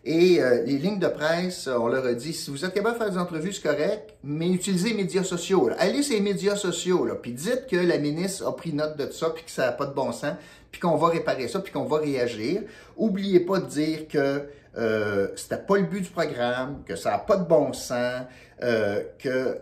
Et 0.04 0.42
euh, 0.42 0.64
les 0.64 0.78
lignes 0.78 0.98
de 0.98 1.06
presse, 1.06 1.68
on 1.68 1.86
leur 1.86 2.04
a 2.06 2.12
dit, 2.12 2.32
si 2.32 2.50
vous 2.50 2.64
êtes 2.64 2.74
capable 2.74 2.98
de 2.98 3.04
faire 3.04 3.12
des 3.12 3.18
entrevues, 3.18 3.52
c'est 3.52 3.62
correct, 3.62 4.16
mais 4.24 4.50
utilisez 4.50 4.88
les 4.88 4.96
médias 4.96 5.22
sociaux. 5.22 5.70
Allez 5.78 6.02
sur 6.02 6.16
les 6.16 6.22
médias 6.22 6.56
sociaux, 6.56 7.08
puis 7.22 7.30
dites 7.30 7.68
que 7.70 7.76
la 7.76 7.98
ministre 7.98 8.48
a 8.48 8.56
pris 8.56 8.72
note 8.72 8.96
de 8.96 9.08
ça, 9.12 9.30
puis 9.30 9.44
que 9.44 9.50
ça 9.52 9.66
n'a 9.66 9.72
pas 9.72 9.86
de 9.86 9.94
bon 9.94 10.10
sens, 10.10 10.34
puis 10.72 10.80
qu'on 10.80 10.96
va 10.96 11.06
réparer 11.06 11.46
ça, 11.46 11.60
puis 11.60 11.72
qu'on 11.72 11.84
va 11.84 11.98
réagir. 11.98 12.62
Oubliez 12.96 13.38
pas 13.38 13.60
de 13.60 13.66
dire 13.66 14.08
que 14.08 14.48
euh, 14.76 15.28
c'était 15.36 15.62
pas 15.62 15.76
le 15.76 15.84
but 15.84 16.00
du 16.00 16.10
programme, 16.10 16.82
que 16.84 16.96
ça 16.96 17.12
n'a 17.12 17.18
pas 17.18 17.36
de 17.36 17.44
bon 17.44 17.72
sens, 17.72 18.22
euh, 18.64 19.04
que, 19.20 19.60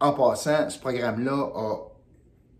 en 0.00 0.14
passant, 0.14 0.70
ce 0.70 0.78
programme-là 0.78 1.52
a, 1.54 1.93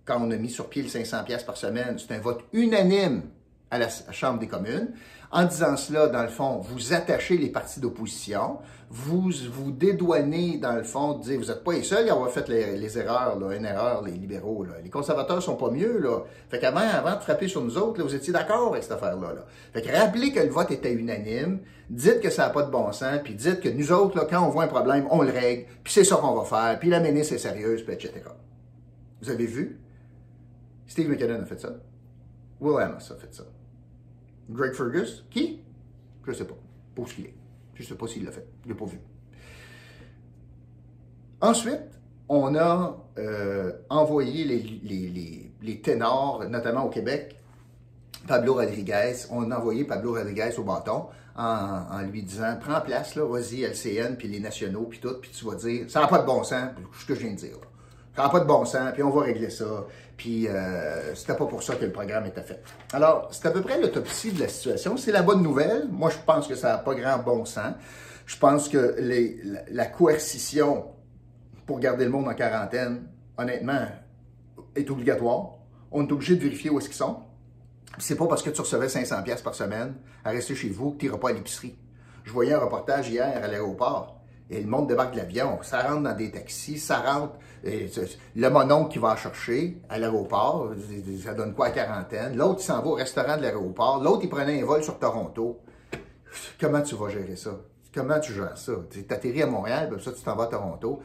quand 0.04 0.20
on 0.20 0.30
a 0.30 0.36
mis 0.36 0.50
sur 0.50 0.68
pied 0.68 0.82
le 0.82 0.88
500 0.88 1.24
pièces 1.24 1.44
par 1.44 1.56
semaine, 1.56 1.96
c'est 1.98 2.14
un 2.14 2.20
vote 2.20 2.44
unanime 2.52 3.22
à 3.70 3.78
la 3.78 3.88
Chambre 4.12 4.38
des 4.38 4.46
communes. 4.46 4.92
En 5.30 5.44
disant 5.44 5.76
cela, 5.76 6.06
dans 6.06 6.22
le 6.22 6.28
fond, 6.28 6.58
vous 6.58 6.94
attachez 6.94 7.36
les 7.36 7.48
partis 7.48 7.80
d'opposition, 7.80 8.58
vous 8.88 9.32
vous 9.50 9.72
dédouanez, 9.72 10.58
dans 10.58 10.76
le 10.76 10.84
fond, 10.84 11.14
de 11.14 11.22
dire 11.24 11.40
vous 11.40 11.46
n'êtes 11.46 11.64
pas 11.64 11.72
les 11.72 11.82
seuls 11.82 12.08
à 12.08 12.12
avoir 12.12 12.30
fait 12.30 12.48
les, 12.48 12.98
erreurs, 12.98 13.36
là, 13.40 13.56
une 13.56 13.64
erreur, 13.64 14.02
les 14.02 14.12
libéraux. 14.12 14.62
Là. 14.62 14.74
Les 14.84 14.90
conservateurs 14.90 15.42
sont 15.42 15.56
pas 15.56 15.70
mieux. 15.70 15.98
Là. 15.98 16.20
Fait 16.50 16.60
qu'avant 16.60 16.78
avant 16.78 17.16
de 17.16 17.20
frapper 17.20 17.48
sur 17.48 17.62
nous 17.62 17.76
autres, 17.76 17.98
là, 17.98 18.04
vous 18.04 18.14
étiez 18.14 18.32
d'accord 18.32 18.70
avec 18.70 18.84
cette 18.84 18.92
affaire-là. 18.92 19.32
Là. 19.34 19.44
Fait 19.72 19.82
que 19.82 19.90
rappelez 19.90 20.30
que 20.30 20.38
le 20.38 20.50
vote 20.50 20.70
était 20.70 20.92
unanime, 20.92 21.58
dites 21.90 22.20
que 22.20 22.30
ça 22.30 22.44
n'a 22.44 22.50
pas 22.50 22.62
de 22.62 22.70
bon 22.70 22.92
sens, 22.92 23.18
puis 23.24 23.34
dites 23.34 23.60
que 23.60 23.70
nous 23.70 23.90
autres, 23.90 24.16
là, 24.16 24.26
quand 24.30 24.46
on 24.46 24.50
voit 24.50 24.64
un 24.64 24.68
problème, 24.68 25.08
on 25.10 25.22
le 25.22 25.32
règle, 25.32 25.64
puis 25.82 25.92
c'est 25.92 26.04
ça 26.04 26.14
qu'on 26.14 26.34
va 26.34 26.44
faire, 26.44 26.78
puis 26.78 26.90
la 26.90 27.00
ministre 27.00 27.34
est 27.34 27.38
sérieuse, 27.38 27.82
puis 27.82 27.94
etc. 27.94 28.12
Vous 29.20 29.30
avez 29.30 29.46
vu? 29.46 29.80
Steve 30.86 31.08
McKinnon 31.08 31.42
a 31.42 31.44
fait 31.44 31.60
ça. 31.60 31.70
Will 32.60 32.80
Amos 32.80 33.12
a 33.12 33.16
fait 33.16 33.34
ça. 33.34 33.44
Greg 34.50 34.74
Fergus, 34.74 35.24
qui? 35.30 35.60
Je 36.24 36.30
ne 36.30 36.36
sais 36.36 36.44
pas. 36.44 36.56
Pour 36.94 37.08
ce 37.08 37.14
qu'il 37.14 37.26
est. 37.26 37.34
Je 37.74 37.82
ne 37.82 37.88
sais 37.88 37.94
pas 37.94 38.06
s'il 38.06 38.24
l'a 38.24 38.32
fait. 38.32 38.46
Je 38.64 38.68
l'ai 38.68 38.74
pas 38.74 38.84
vu. 38.84 39.00
Ensuite, 41.40 42.00
on 42.28 42.54
a 42.54 42.96
euh, 43.18 43.72
envoyé 43.90 44.44
les, 44.44 45.50
les, 45.60 45.80
ténors, 45.80 46.44
notamment 46.48 46.84
au 46.84 46.88
Québec, 46.88 47.36
Pablo 48.26 48.54
Rodriguez. 48.54 49.14
On 49.30 49.50
a 49.50 49.58
envoyé 49.58 49.84
Pablo 49.84 50.14
Rodriguez 50.14 50.52
au 50.56 50.62
bâton 50.62 51.06
en, 51.36 52.00
lui 52.02 52.22
disant 52.22 52.56
Prends 52.60 52.80
place, 52.80 53.14
là, 53.16 53.26
vas-y, 53.26 53.62
LCN, 53.62 54.16
puis 54.16 54.28
les 54.28 54.40
nationaux, 54.40 54.84
puis 54.84 55.00
tout, 55.00 55.14
puis 55.20 55.30
tu 55.30 55.44
vas 55.44 55.56
dire 55.56 55.90
Ça 55.90 56.00
n'a 56.00 56.06
pas 56.06 56.20
de 56.20 56.26
bon 56.26 56.42
sens, 56.44 56.70
ce 56.98 57.04
que 57.04 57.14
je 57.14 57.20
viens 57.20 57.32
de 57.32 57.36
dire. 57.36 57.58
Ça 58.16 58.22
n'a 58.22 58.28
pas 58.28 58.40
de 58.40 58.44
bon 58.44 58.64
sens, 58.64 58.92
puis 58.92 59.02
on 59.02 59.10
va 59.10 59.22
régler 59.22 59.50
ça. 59.50 59.86
Puis 60.16 60.46
euh, 60.46 61.14
c'était 61.14 61.34
pas 61.34 61.46
pour 61.46 61.62
ça 61.62 61.74
que 61.74 61.84
le 61.84 61.90
programme 61.90 62.26
était 62.26 62.42
fait. 62.42 62.62
Alors, 62.92 63.28
c'est 63.32 63.46
à 63.46 63.50
peu 63.50 63.60
près 63.60 63.80
l'autopsie 63.80 64.32
de 64.32 64.40
la 64.40 64.48
situation. 64.48 64.96
C'est 64.96 65.10
la 65.10 65.22
bonne 65.22 65.42
nouvelle. 65.42 65.88
Moi, 65.90 66.10
je 66.10 66.18
pense 66.24 66.46
que 66.46 66.54
ça 66.54 66.68
n'a 66.68 66.78
pas 66.78 66.94
grand 66.94 67.18
bon 67.18 67.44
sens. 67.44 67.74
Je 68.26 68.38
pense 68.38 68.68
que 68.68 68.96
les, 69.00 69.40
la, 69.70 69.86
coercition 69.86 70.86
pour 71.66 71.80
garder 71.80 72.04
le 72.04 72.10
monde 72.10 72.28
en 72.28 72.34
quarantaine, 72.34 73.06
honnêtement, 73.36 73.86
est 74.76 74.88
obligatoire. 74.90 75.56
On 75.90 76.06
est 76.06 76.12
obligé 76.12 76.36
de 76.36 76.40
vérifier 76.40 76.70
où 76.70 76.78
est-ce 76.78 76.88
qu'ils 76.88 76.96
sont. 76.96 77.18
C'est 77.98 78.16
pas 78.16 78.26
parce 78.26 78.42
que 78.42 78.50
tu 78.50 78.60
recevais 78.60 78.88
500 78.88 79.22
pièces 79.24 79.42
par 79.42 79.54
semaine 79.54 79.94
à 80.24 80.30
rester 80.30 80.54
chez 80.54 80.68
vous 80.68 80.92
que 80.92 80.98
tu 80.98 81.06
n'iras 81.06 81.18
pas 81.18 81.30
à 81.30 81.32
l'épicerie. 81.32 81.76
Je 82.24 82.32
voyais 82.32 82.54
un 82.54 82.58
reportage 82.58 83.08
hier 83.10 83.40
à 83.42 83.46
l'aéroport 83.46 84.23
et 84.50 84.60
le 84.60 84.66
monde 84.66 84.88
débarque 84.88 85.12
de 85.12 85.18
l'avion. 85.18 85.58
Ça 85.62 85.82
rentre 85.82 86.02
dans 86.02 86.16
des 86.16 86.30
taxis, 86.30 86.78
ça 86.78 87.00
rentre. 87.00 87.34
le 87.64 88.48
mononcle 88.50 88.92
qui 88.92 88.98
va 88.98 89.16
chercher 89.16 89.78
à 89.88 89.98
l'aéroport, 89.98 90.72
ça 91.22 91.34
donne 91.34 91.54
quoi 91.54 91.66
à 91.66 91.70
quarantaine? 91.70 92.36
L'autre, 92.36 92.60
il 92.60 92.64
s'en 92.64 92.82
va 92.82 92.88
au 92.88 92.94
restaurant 92.94 93.36
de 93.36 93.42
l'aéroport. 93.42 94.02
L'autre, 94.02 94.20
il 94.24 94.28
prenait 94.28 94.60
un 94.60 94.64
vol 94.66 94.82
sur 94.82 94.98
Toronto. 94.98 95.60
Comment 96.60 96.82
tu 96.82 96.94
vas 96.94 97.08
gérer 97.08 97.36
ça? 97.36 97.58
Comment 97.94 98.18
tu 98.18 98.32
gères 98.32 98.58
ça? 98.58 98.72
Tu 98.90 99.04
atterris 99.08 99.42
à 99.42 99.46
Montréal, 99.46 99.88
puis 99.90 100.02
ça, 100.02 100.12
tu 100.12 100.22
t'en 100.22 100.34
vas 100.34 100.44
à 100.44 100.48
Toronto. 100.48 101.00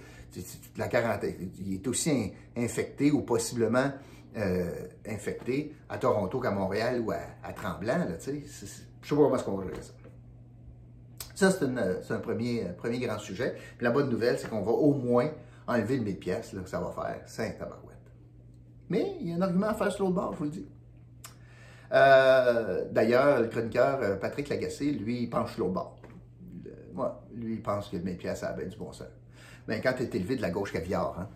La 0.77 0.87
quarantaine, 0.87 1.51
il 1.59 1.75
est 1.75 1.87
aussi 1.87 2.33
infecté 2.57 3.11
ou 3.11 3.21
possiblement 3.21 3.91
euh, 4.37 4.87
infecté 5.07 5.75
à 5.87 5.97
Toronto 5.97 6.39
qu'à 6.39 6.51
Montréal 6.51 7.01
ou 7.01 7.11
à, 7.11 7.53
Tremblant. 7.53 8.05
je 8.07 8.31
ne 8.31 8.39
sais 8.39 8.65
pas 9.09 9.15
comment 9.15 9.35
est-ce 9.35 9.43
qu'on 9.43 9.57
va 9.57 9.65
gérer 9.65 9.81
ça. 9.81 9.93
Ça, 11.39 11.51
c'est 11.51 12.13
un 12.13 12.19
premier, 12.19 12.65
premier 12.77 12.99
grand 12.99 13.17
sujet. 13.17 13.55
Puis 13.77 13.85
la 13.85 13.91
bonne 13.91 14.09
nouvelle, 14.09 14.37
c'est 14.37 14.49
qu'on 14.49 14.61
va 14.61 14.73
au 14.73 14.93
moins 14.93 15.31
enlever 15.67 15.95
le 15.95 16.03
1000 16.03 16.19
pièces, 16.19 16.53
ça 16.65 16.81
va 16.81 16.91
faire 16.91 17.21
5 17.25 17.57
tabarouettes. 17.57 17.95
Mais 18.89 19.15
il 19.21 19.29
y 19.29 19.31
a 19.31 19.37
un 19.37 19.41
argument 19.41 19.67
à 19.67 19.73
faire 19.73 19.89
sur 19.89 20.03
l'autre 20.03 20.15
bord, 20.15 20.33
je 20.33 20.37
vous 20.37 20.43
le 20.43 20.49
dis. 20.49 20.67
Euh, 21.93 22.83
d'ailleurs, 22.91 23.39
le 23.39 23.47
chroniqueur 23.47 23.99
euh, 24.01 24.15
Patrick 24.17 24.49
Lagacé, 24.49 24.91
lui, 24.91 25.23
il 25.23 25.29
penche 25.29 25.53
sur 25.53 25.63
l'autre 25.63 25.75
bord. 25.75 25.97
moi, 26.93 27.23
lui, 27.33 27.53
il 27.53 27.61
pense 27.61 27.87
que 27.87 27.95
le 27.95 28.03
1000 28.03 28.17
pièces, 28.17 28.43
a 28.43 28.51
bien 28.51 28.67
du 28.67 28.75
bon 28.75 28.91
sens. 28.91 29.07
Mais 29.65 29.79
quand 29.79 29.93
tu 29.93 30.03
es 30.03 30.09
élevé 30.13 30.35
de 30.35 30.41
la 30.41 30.49
gauche 30.49 30.73
caviar, 30.73 31.17
hein, 31.17 31.29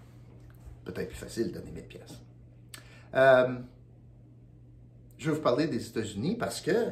peut-être 0.83 1.07
plus 1.07 1.17
facile 1.17 1.47
de 1.47 1.59
donner 1.59 1.71
1000 1.71 1.83
pièces. 1.85 2.19
Euh, 3.15 3.55
je 5.17 5.29
vais 5.29 5.37
vous 5.37 5.41
parler 5.41 5.67
des 5.67 5.87
États-Unis 5.87 6.35
parce 6.35 6.59
que 6.59 6.91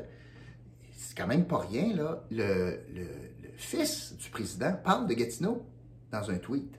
c'est 1.01 1.17
quand 1.17 1.27
même 1.27 1.45
pas 1.45 1.57
rien, 1.57 1.95
là. 1.95 2.23
Le, 2.29 2.79
fils 3.57 4.15
du 4.17 4.29
président 4.29 4.73
parle 4.83 5.07
de 5.07 5.13
Gatineau 5.13 5.63
dans 6.11 6.31
un 6.31 6.37
tweet. 6.37 6.73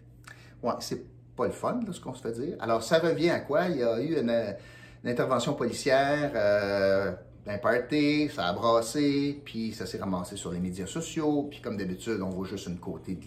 Ouais, 0.62 0.72
c'est 0.80 1.04
pas 1.36 1.46
le 1.46 1.52
fun, 1.52 1.80
ce 1.90 2.00
qu'on 2.00 2.14
se 2.14 2.22
fait 2.22 2.32
dire. 2.32 2.56
Alors, 2.60 2.82
ça 2.82 2.98
revient 2.98 3.30
à 3.30 3.40
quoi? 3.40 3.68
Il 3.68 3.78
y 3.78 3.82
a 3.82 4.00
eu 4.00 4.18
une, 4.18 4.56
intervention 5.04 5.54
policière, 5.54 6.32
euh, 6.34 7.12
un 7.46 7.58
party, 7.58 8.30
ça 8.34 8.46
a 8.46 8.52
brassé, 8.52 9.40
puis 9.44 9.72
ça 9.72 9.86
s'est 9.86 9.98
ramassé 9.98 10.36
sur 10.36 10.52
les 10.52 10.60
médias 10.60 10.86
sociaux, 10.86 11.48
puis 11.50 11.60
comme 11.60 11.76
d'habitude, 11.76 12.20
on 12.22 12.30
voit 12.30 12.46
juste 12.46 12.68
une 12.68 12.78
côté 12.78 13.18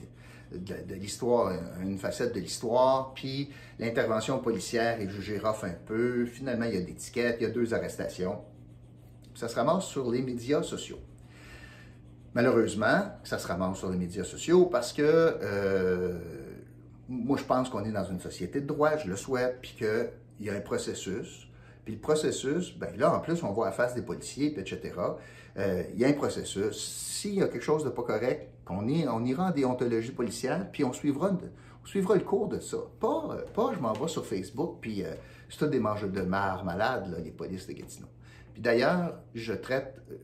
de, 0.53 0.95
l'histoire, 0.95 1.51
une 1.81 1.97
facette 1.97 2.33
de 2.33 2.39
l'histoire, 2.39 3.13
puis 3.13 3.49
l'intervention 3.79 4.39
policière 4.39 5.01
est 5.01 5.09
jugée 5.09 5.37
rough 5.37 5.63
un 5.63 5.75
peu. 5.85 6.25
Finalement, 6.25 6.65
il 6.65 6.75
y 6.75 6.77
a 6.77 6.81
des 6.81 6.93
tickets, 6.93 7.37
il 7.39 7.43
y 7.43 7.45
a 7.45 7.49
deux 7.49 7.73
arrestations 7.73 8.39
ça 9.35 9.47
se 9.47 9.55
ramasse 9.55 9.85
sur 9.85 10.09
les 10.09 10.21
médias 10.21 10.63
sociaux. 10.63 10.99
Malheureusement, 12.33 13.03
ça 13.23 13.37
se 13.37 13.47
ramasse 13.47 13.77
sur 13.77 13.89
les 13.89 13.97
médias 13.97 14.23
sociaux 14.23 14.65
parce 14.65 14.91
que 14.91 15.01
euh, 15.03 16.17
moi, 17.07 17.37
je 17.37 17.43
pense 17.43 17.69
qu'on 17.69 17.83
est 17.85 17.91
dans 17.91 18.03
une 18.03 18.19
société 18.19 18.61
de 18.61 18.67
droit, 18.67 18.97
je 18.97 19.07
le 19.07 19.15
souhaite, 19.15 19.59
puis 19.61 19.75
qu'il 19.77 20.09
y 20.41 20.49
a 20.49 20.53
un 20.53 20.61
processus. 20.61 21.47
Puis 21.83 21.93
le 21.93 21.99
processus, 21.99 22.75
ben 22.77 22.97
là, 22.97 23.13
en 23.13 23.19
plus, 23.19 23.43
on 23.43 23.51
voit 23.51 23.67
à 23.67 23.71
face 23.71 23.93
des 23.93 24.01
policiers, 24.01 24.49
puis 24.49 24.61
etc. 24.61 24.95
Euh, 25.57 25.83
il 25.93 25.99
y 25.99 26.05
a 26.05 26.07
un 26.07 26.13
processus. 26.13 26.75
S'il 26.75 27.35
y 27.35 27.41
a 27.41 27.47
quelque 27.47 27.63
chose 27.63 27.83
de 27.83 27.89
pas 27.89 28.03
correct, 28.03 28.49
on, 28.69 28.87
ira 28.87 29.47
en 29.47 29.51
déontologie 29.51 30.11
policière, 30.11 30.69
puis 30.71 30.83
on 30.83 30.93
suivra, 30.93 31.31
on 31.31 31.85
suivra 31.85 32.15
le 32.15 32.21
cours 32.21 32.47
de 32.47 32.59
ça. 32.59 32.77
Pas, 32.99 33.37
pas 33.53 33.71
je 33.75 33.79
m'en 33.79 33.93
vais 33.93 34.07
sur 34.07 34.25
Facebook, 34.25 34.79
puis 34.81 35.03
euh, 35.03 35.13
c'est 35.49 35.59
tout 35.59 35.67
des 35.67 35.79
mangeurs 35.79 36.09
de 36.09 36.21
marre 36.21 36.65
malades, 36.65 37.11
là, 37.11 37.19
les 37.23 37.31
polices 37.31 37.67
de 37.67 37.73
Gatineau. 37.73 38.07
Puis 38.55 38.61
d'ailleurs, 38.61 39.15
je 39.33 39.51
traite, 39.51 40.01
euh, 40.09 40.15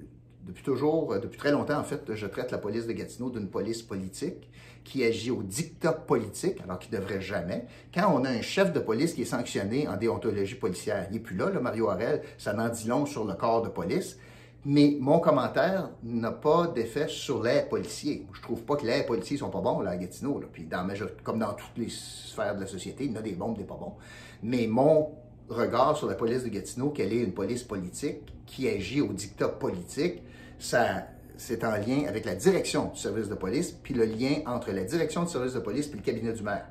depuis 0.43 0.63
toujours, 0.63 1.11
euh, 1.11 1.19
depuis 1.19 1.37
très 1.37 1.51
longtemps 1.51 1.77
en 1.77 1.83
fait, 1.83 2.15
je 2.15 2.25
traite 2.25 2.51
la 2.51 2.59
police 2.59 2.87
de 2.87 2.93
Gatineau 2.93 3.29
d'une 3.29 3.49
police 3.49 3.81
politique 3.81 4.49
qui 4.85 5.03
agit 5.03 5.31
au 5.31 5.43
dictat 5.43 5.91
politique, 5.91 6.61
alors 6.63 6.79
qu'il 6.79 6.93
ne 6.93 6.99
devrait 6.99 7.19
jamais. 7.19 7.65
Quand 7.93 8.09
on 8.15 8.23
a 8.23 8.29
un 8.29 8.41
chef 8.41 8.71
de 8.71 8.79
police 8.79 9.15
qui 9.15 9.23
est 9.23 9.25
sanctionné 9.25 9.85
en 9.89 9.97
déontologie 9.97 10.55
policière, 10.55 11.07
il 11.09 11.13
n'est 11.15 11.19
plus 11.19 11.35
là, 11.35 11.49
le 11.49 11.59
Mario 11.59 11.89
Harel, 11.89 12.21
ça 12.37 12.53
n'en 12.53 12.69
dit 12.69 12.87
long 12.87 13.05
sur 13.05 13.25
le 13.25 13.33
corps 13.33 13.63
de 13.63 13.67
police. 13.67 14.17
Mais 14.63 14.95
mon 14.97 15.19
commentaire 15.19 15.89
n'a 16.03 16.31
pas 16.31 16.67
d'effet 16.67 17.09
sur 17.09 17.43
les 17.43 17.63
policiers. 17.63 18.25
Je 18.31 18.41
trouve 18.41 18.63
pas 18.63 18.77
que 18.77 18.85
les 18.85 19.03
policiers 19.03 19.35
sont 19.35 19.49
pas 19.49 19.59
bons 19.59 19.81
là, 19.81 19.91
à 19.91 19.97
Gatineau. 19.97 20.41
Puis 20.53 20.69
comme 21.21 21.39
dans 21.39 21.53
toutes 21.53 21.77
les 21.77 21.89
sphères 21.89 22.55
de 22.55 22.61
la 22.61 22.67
société, 22.67 23.03
il 23.03 23.11
y 23.11 23.13
en 23.13 23.19
a 23.19 23.23
des 23.23 23.33
bons, 23.33 23.51
des 23.51 23.65
pas 23.65 23.75
bons. 23.75 23.95
Mais 24.41 24.67
mon 24.67 25.09
regard 25.53 25.97
sur 25.97 26.07
la 26.07 26.15
police 26.15 26.43
de 26.43 26.49
Gatineau 26.49 26.89
qu'elle 26.89 27.13
est 27.13 27.21
une 27.21 27.33
police 27.33 27.63
politique 27.63 28.33
qui 28.45 28.67
agit 28.67 29.01
au 29.01 29.13
dictat 29.13 29.49
politique, 29.49 30.23
c'est 30.57 31.63
en 31.63 31.71
lien 31.71 32.05
avec 32.07 32.25
la 32.25 32.35
direction 32.35 32.89
du 32.93 32.99
service 32.99 33.27
de 33.27 33.35
police, 33.35 33.71
puis 33.71 33.93
le 33.93 34.05
lien 34.05 34.41
entre 34.45 34.71
la 34.71 34.83
direction 34.83 35.23
du 35.23 35.29
service 35.29 35.53
de 35.53 35.59
police 35.59 35.89
et 35.89 35.95
le 35.95 36.01
cabinet 36.01 36.33
du 36.33 36.43
maire. 36.43 36.67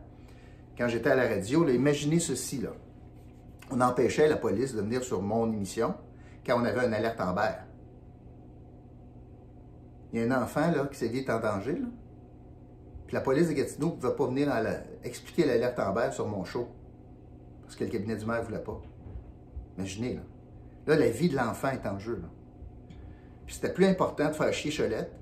Quand 0.79 0.89
j'étais 0.89 1.11
à 1.11 1.17
la 1.17 1.29
radio, 1.29 1.69
imaginez 1.69 2.21
ceci, 2.21 2.59
là. 2.59 2.71
on 3.71 3.81
empêchait 3.81 4.29
la 4.29 4.37
police 4.37 4.75
de 4.75 4.81
venir 4.81 5.03
sur 5.03 5.21
mon 5.21 5.53
émission 5.53 5.95
quand 6.47 6.61
on 6.61 6.65
avait 6.65 6.87
une 6.87 6.95
alerte 6.95 7.21
en 7.21 7.33
berre. 7.35 7.65
Il 10.13 10.21
y 10.21 10.23
a 10.23 10.27
un 10.27 10.43
enfant 10.43 10.73
qui 10.91 10.99
s'est 10.99 11.09
dit 11.09 11.25
en 11.29 11.39
danger, 11.39 11.81
puis 13.07 13.15
la 13.15 13.21
police 13.21 13.49
de 13.49 13.53
Gatineau 13.53 13.89
ne 13.89 13.93
pouvait 13.93 14.15
pas 14.15 14.27
venir 14.27 14.53
expliquer 15.05 15.45
l'alerte 15.45 15.79
en 15.79 15.93
berre 15.93 16.13
sur 16.13 16.27
mon 16.27 16.45
show 16.45 16.69
parce 17.71 17.79
que 17.79 17.85
le 17.85 17.91
cabinet 17.91 18.17
du 18.17 18.27
maire 18.27 18.41
ne 18.41 18.47
voulait 18.47 18.65
pas. 18.65 18.83
Imaginez, 19.79 20.15
là. 20.15 20.23
Là, 20.89 20.97
la 20.97 21.09
vie 21.09 21.29
de 21.29 21.37
l'enfant 21.37 21.69
est 21.69 21.87
en 21.87 22.00
jeu. 22.00 22.21
Puis 23.47 23.55
c'était 23.55 23.73
plus 23.73 23.87
important 23.87 24.27
de 24.27 24.33
faire 24.33 24.53
chier 24.53 24.73
Cholette 24.73 25.12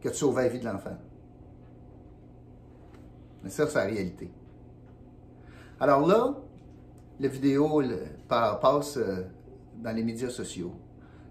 que 0.00 0.08
de 0.08 0.14
sauver 0.14 0.44
la 0.44 0.48
vie 0.50 0.60
de 0.60 0.66
l'enfant. 0.66 0.96
Mais 3.42 3.50
ça, 3.50 3.66
c'est 3.66 3.74
la 3.74 3.86
réalité. 3.86 4.30
Alors 5.80 6.06
là, 6.06 6.36
la 7.18 7.26
vidéo 7.26 7.82
passe 8.28 8.96
euh, 8.96 9.24
dans 9.78 9.96
les 9.96 10.04
médias 10.04 10.30
sociaux. 10.30 10.76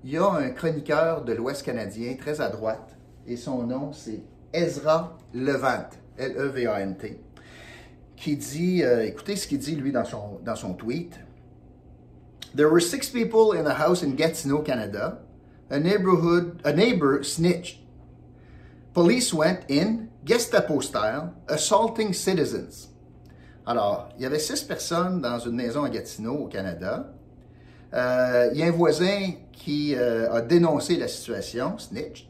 Il 0.04 0.10
y 0.10 0.18
a 0.18 0.30
un 0.30 0.50
chroniqueur 0.50 1.24
de 1.24 1.32
l'Ouest 1.32 1.64
canadien, 1.64 2.16
très 2.16 2.42
à 2.42 2.50
droite, 2.50 2.98
et 3.26 3.38
son 3.38 3.64
nom, 3.64 3.94
c'est 3.94 4.26
Ezra 4.52 5.18
Levant, 5.34 5.88
L-E-V-A-N-T, 6.18 7.18
qui 8.16 8.38
dit, 8.38 8.84
euh, 8.84 9.06
écoutez 9.06 9.36
ce 9.36 9.48
qu'il 9.48 9.60
dit, 9.60 9.76
lui, 9.76 9.92
dans 9.92 10.06
son, 10.06 10.40
dans 10.44 10.56
son 10.56 10.74
tweet. 10.74 11.14
There 12.56 12.70
were 12.70 12.82
six 12.82 13.10
people 13.10 13.54
in 13.54 13.66
a 13.66 13.74
house 13.74 14.04
in 14.04 14.12
Gatineau, 14.12 14.62
Canada. 14.62 15.20
A 15.70 15.80
neighborhood, 15.80 16.62
a 16.64 16.72
neighbor 16.72 17.24
snitched. 17.24 17.80
Police 18.94 19.34
went 19.34 19.66
in, 19.70 20.08
Gestapo 20.24 20.80
style, 20.80 21.34
assaulting 21.48 22.14
citizens. 22.14 22.90
Alors, 23.66 24.10
il 24.18 24.24
y 24.24 24.26
avait 24.26 24.40
six 24.40 24.64
personnes 24.64 25.22
dans 25.22 25.40
une 25.40 25.56
maison 25.56 25.84
à 25.84 25.90
Gatineau, 25.90 26.46
au 26.46 26.48
Canada. 26.48 27.12
Euh, 27.94 28.50
il 28.54 28.60
y 28.60 28.64
a 28.64 28.68
un 28.68 28.72
voisin 28.72 29.34
qui 29.52 29.96
euh, 29.96 30.32
a 30.32 30.42
dénoncé 30.42 30.98
la 30.98 31.08
situation, 31.08 31.78
snitched. 31.78 32.28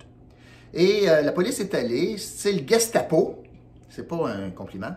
Et 0.74 1.06
la 1.06 1.32
police 1.32 1.62
est 1.62 1.74
allée, 1.74 2.18
style 2.18 2.68
Gestapo, 2.68 3.42
c'est 3.88 4.06
pas 4.06 4.28
un 4.28 4.50
compliment, 4.50 4.94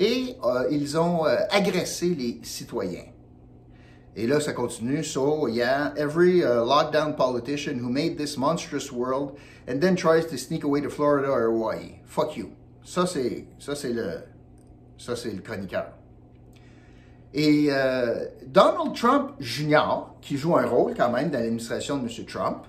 et 0.00 0.34
ils 0.70 0.98
ont 0.98 1.24
agressé 1.50 2.08
les 2.08 2.40
citoyens. 2.42 3.04
Et 4.16 4.26
là, 4.26 4.40
ça 4.40 4.52
continue. 4.52 5.04
So, 5.04 5.46
yeah, 5.46 5.94
every 5.96 6.42
uh, 6.42 6.64
lockdown 6.64 7.16
politician 7.16 7.78
who 7.78 7.88
made 7.88 8.18
this 8.18 8.36
monstrous 8.36 8.90
world 8.90 9.38
and 9.68 9.80
then 9.80 9.94
tries 9.94 10.26
to 10.26 10.36
sneak 10.36 10.64
away 10.64 10.80
to 10.80 10.90
Florida 10.90 11.28
or 11.28 11.42
Hawaii. 11.42 12.00
Fuck 12.06 12.36
you. 12.36 12.50
Ça, 12.84 13.06
c'est, 13.06 13.46
ça, 13.58 13.76
c'est 13.76 13.92
le, 13.92 14.24
ça, 14.98 15.14
c'est 15.14 15.30
le 15.30 15.40
chroniqueur. 15.40 15.92
Et 17.32 17.68
euh, 17.70 18.26
Donald 18.46 18.94
Trump 18.96 19.32
Jr., 19.38 20.08
qui 20.20 20.36
joue 20.36 20.56
un 20.56 20.66
rôle 20.66 20.94
quand 20.96 21.10
même 21.12 21.30
dans 21.30 21.38
l'administration 21.38 21.98
de 21.98 22.08
M. 22.08 22.26
Trump, 22.26 22.64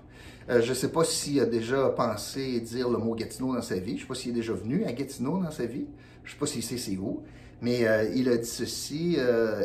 euh, 0.50 0.62
je 0.62 0.70
ne 0.70 0.74
sais 0.76 0.90
pas 0.90 1.04
s'il 1.04 1.40
a 1.40 1.46
déjà 1.46 1.90
pensé 1.90 2.60
dire 2.60 2.88
le 2.88 3.00
mot 3.00 3.16
Gatineau 3.16 3.56
dans 3.56 3.62
sa 3.64 3.76
vie. 3.76 3.94
Je 3.94 3.96
ne 3.96 4.00
sais 4.02 4.08
pas 4.08 4.16
s'il 4.16 4.32
est 4.32 4.36
déjà 4.36 4.54
venu 4.54 4.86
à 4.86 4.94
Gatineau 4.94 5.42
dans 5.42 5.50
sa 5.50 5.66
vie. 5.66 5.88
Je 6.24 6.30
ne 6.30 6.34
sais 6.34 6.40
pas 6.40 6.62
sait 6.62 6.78
c'est 6.78 6.98
où. 6.98 7.24
Mais 7.62 7.88
euh, 7.88 8.10
il 8.16 8.30
a 8.30 8.38
dit 8.38 8.48
ceci 8.48 9.18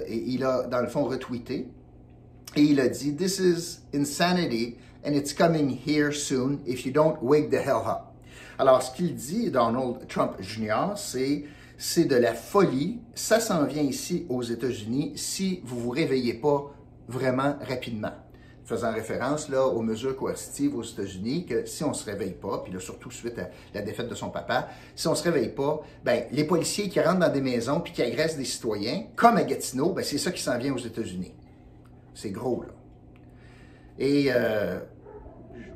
et 0.06 0.22
il 0.26 0.44
a, 0.44 0.64
dans 0.64 0.80
le 0.80 0.88
fond, 0.88 1.04
retweeté. 1.04 1.66
Et 2.56 2.62
il 2.62 2.80
a 2.80 2.88
dit 2.88 3.14
This 3.14 3.38
is 3.38 3.80
insanity 3.94 4.76
and 5.04 5.12
it's 5.12 5.32
coming 5.32 5.70
here 5.70 6.12
soon 6.12 6.60
if 6.66 6.84
you 6.84 6.92
don't 6.92 7.16
wake 7.22 7.50
the 7.50 7.60
hell 7.60 7.82
up. 7.86 8.12
Alors, 8.58 8.82
ce 8.82 8.94
qu'il 8.94 9.14
dit, 9.14 9.50
Donald 9.50 10.06
Trump 10.08 10.32
Jr., 10.40 10.94
c'est 10.96 11.44
c'est 11.78 12.06
de 12.06 12.16
la 12.16 12.34
folie. 12.34 13.00
Ça 13.14 13.40
s'en 13.40 13.64
vient 13.64 13.82
ici 13.82 14.26
aux 14.28 14.42
États-Unis 14.42 15.12
si 15.16 15.60
vous 15.64 15.78
vous 15.78 15.90
réveillez 15.90 16.34
pas 16.34 16.72
vraiment 17.08 17.56
rapidement. 17.68 18.12
Faisant 18.66 18.92
référence 18.92 19.48
là 19.48 19.64
aux 19.64 19.80
mesures 19.80 20.16
coercitives 20.16 20.76
aux 20.76 20.82
États-Unis, 20.82 21.46
que 21.46 21.66
si 21.66 21.84
on 21.84 21.94
se 21.94 22.04
réveille 22.04 22.32
pas, 22.34 22.62
puis 22.64 22.74
surtout 22.80 23.12
suite 23.12 23.38
à 23.38 23.48
la 23.72 23.80
défaite 23.80 24.08
de 24.08 24.14
son 24.16 24.28
papa, 24.28 24.68
si 24.96 25.06
on 25.06 25.14
se 25.14 25.22
réveille 25.22 25.50
pas, 25.50 25.80
ben 26.04 26.24
les 26.32 26.42
policiers 26.42 26.88
qui 26.88 27.00
rentrent 27.00 27.20
dans 27.20 27.32
des 27.32 27.40
maisons 27.40 27.78
puis 27.78 27.92
qui 27.92 28.02
agressent 28.02 28.36
des 28.36 28.44
citoyens, 28.44 29.04
comme 29.14 29.36
à 29.36 29.44
Gatineau, 29.44 29.92
ben 29.92 30.02
c'est 30.02 30.18
ça 30.18 30.32
qui 30.32 30.42
s'en 30.42 30.58
vient 30.58 30.74
aux 30.74 30.78
États-Unis. 30.78 31.32
C'est 32.12 32.30
gros 32.30 32.62
là. 32.62 32.68
Et 34.00 34.26
euh, 34.30 34.80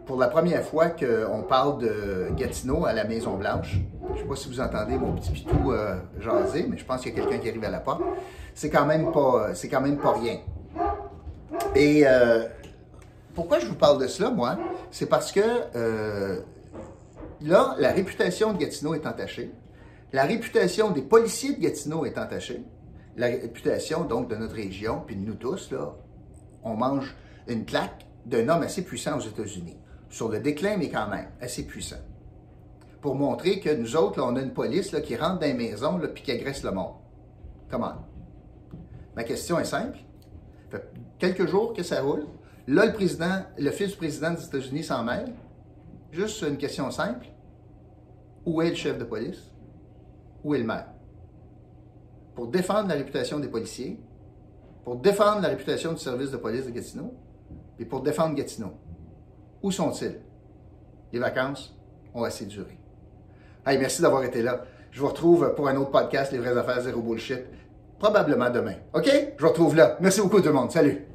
pour 0.05 0.19
la 0.19 0.27
première 0.27 0.65
fois 0.65 0.89
qu'on 0.89 1.43
parle 1.49 1.79
de 1.79 2.29
Gatineau 2.37 2.85
à 2.85 2.93
la 2.93 3.05
Maison 3.05 3.37
Blanche, 3.37 3.79
je 4.09 4.15
ne 4.15 4.19
sais 4.19 4.25
pas 4.25 4.35
si 4.35 4.49
vous 4.49 4.61
entendez 4.61 4.99
mon 4.99 5.13
petit 5.13 5.31
pitou 5.31 5.71
euh, 5.71 5.95
jaser, 6.19 6.67
mais 6.69 6.77
je 6.77 6.85
pense 6.85 7.03
qu'il 7.03 7.15
y 7.15 7.17
a 7.17 7.21
quelqu'un 7.21 7.39
qui 7.39 7.49
arrive 7.49 7.63
à 7.63 7.71
la 7.71 7.79
porte. 7.79 8.03
C'est 8.53 8.69
quand 8.71 8.87
même 8.87 9.13
pas, 9.13 9.55
c'est 9.55 9.69
quand 9.69 9.81
même 9.81 9.99
pas 9.99 10.15
rien. 10.15 10.39
Et 11.77 12.03
euh, 12.05 12.47
pourquoi 13.41 13.59
je 13.59 13.65
vous 13.65 13.75
parle 13.75 13.99
de 13.99 14.07
cela, 14.07 14.31
moi? 14.31 14.59
C'est 14.91 15.07
parce 15.07 15.33
que 15.33 15.41
euh, 15.75 16.43
là, 17.41 17.75
la 17.79 17.91
réputation 17.91 18.53
de 18.53 18.59
Gatineau 18.59 18.93
est 18.93 19.07
entachée. 19.07 19.51
La 20.13 20.25
réputation 20.25 20.91
des 20.91 21.01
policiers 21.01 21.55
de 21.55 21.61
Gatineau 21.61 22.05
est 22.05 22.19
entachée. 22.19 22.63
La 23.17 23.29
réputation 23.29 24.05
donc 24.05 24.29
de 24.29 24.37
notre 24.37 24.57
région, 24.57 25.03
puis 25.07 25.17
de 25.17 25.25
nous 25.25 25.37
tous 25.37 25.71
là, 25.71 25.95
on 26.65 26.75
mange 26.75 27.17
une 27.49 27.65
claque 27.65 28.05
d'un 28.27 28.47
homme 28.51 28.63
assez 28.63 28.83
puissant 28.83 29.17
aux 29.17 29.23
États-Unis. 29.23 29.79
Sur 30.11 30.29
le 30.29 30.41
déclin, 30.41 30.77
mais 30.77 30.91
quand 30.91 31.09
même 31.09 31.31
assez 31.41 31.65
puissant 31.65 31.97
pour 33.01 33.15
montrer 33.15 33.61
que 33.61 33.75
nous 33.75 33.97
autres, 33.97 34.23
on 34.23 34.37
a 34.37 34.43
une 34.43 34.53
police 34.53 34.93
là, 34.93 35.01
qui 35.01 35.17
rentre 35.17 35.39
dans 35.39 35.47
les 35.47 35.55
maisons 35.55 35.99
et 36.03 36.13
qui 36.13 36.31
agresse 36.31 36.63
le 36.63 36.73
monde. 36.73 36.93
Comment? 37.71 37.95
Ma 39.17 39.25
question 39.25 39.59
est 39.59 39.65
simple. 39.65 39.97
Ça 40.71 40.79
fait 40.79 40.91
quelques 41.19 41.47
jours 41.47 41.73
que 41.73 41.83
ça 41.83 42.03
roule. 42.03 42.27
Là, 42.67 42.87
le 42.87 42.93
président, 42.93 43.43
le 43.59 43.71
fils 43.71 43.91
du 43.91 43.97
président 43.97 44.33
des 44.33 44.45
États-Unis 44.45 44.85
s'en 44.85 45.03
mêle. 45.03 45.33
Juste 46.13 46.43
une 46.43 46.57
question 46.57 46.91
simple. 46.91 47.27
Où 48.45 48.63
est 48.63 48.71
le 48.71 48.77
chef 48.77 48.99
de 48.99 49.05
police? 49.05 49.51
Où 50.45 50.55
est 50.55 50.59
le 50.59 50.65
maire? 50.65 50.89
Pour 52.35 52.49
défendre 52.49 52.89
la 52.89 52.95
réputation 52.95 53.39
des 53.39 53.49
policiers, 53.49 54.01
pour 54.85 54.97
défendre 54.97 55.43
la 55.43 55.49
réputation 55.49 55.93
du 55.93 55.99
service 55.99 56.31
de 56.31 56.37
police 56.37 56.67
de 56.67 56.71
Gatineau, 56.71 57.15
et 57.79 57.85
pour 57.85 58.03
défendre 58.03 58.35
Gatineau. 58.35 58.73
Où 59.63 59.71
sont-ils? 59.71 60.21
Les 61.13 61.19
vacances 61.19 61.77
ont 62.15 62.25
assez 62.25 62.47
duré. 62.47 62.79
Hey, 63.67 63.79
merci 63.79 64.01
d'avoir 64.01 64.25
été 64.25 64.43
là. 64.43 64.65
Je 64.91 65.01
vous 65.01 65.09
retrouve 65.09 65.55
pour 65.55 65.69
un 65.69 65.77
autre 65.77 65.91
podcast, 65.91 66.33
Les 66.33 66.39
vraies 66.39 66.57
affaires 66.57 66.81
zéro 66.81 67.01
bullshit, 67.01 67.45
probablement 67.99 68.51
demain. 68.51 68.77
OK? 68.95 69.09
Je 69.37 69.43
vous 69.43 69.49
retrouve 69.49 69.77
là. 69.77 69.97
Merci 70.01 70.21
beaucoup 70.21 70.41
tout 70.41 70.49
le 70.49 70.55
monde. 70.55 70.71
Salut! 70.71 71.10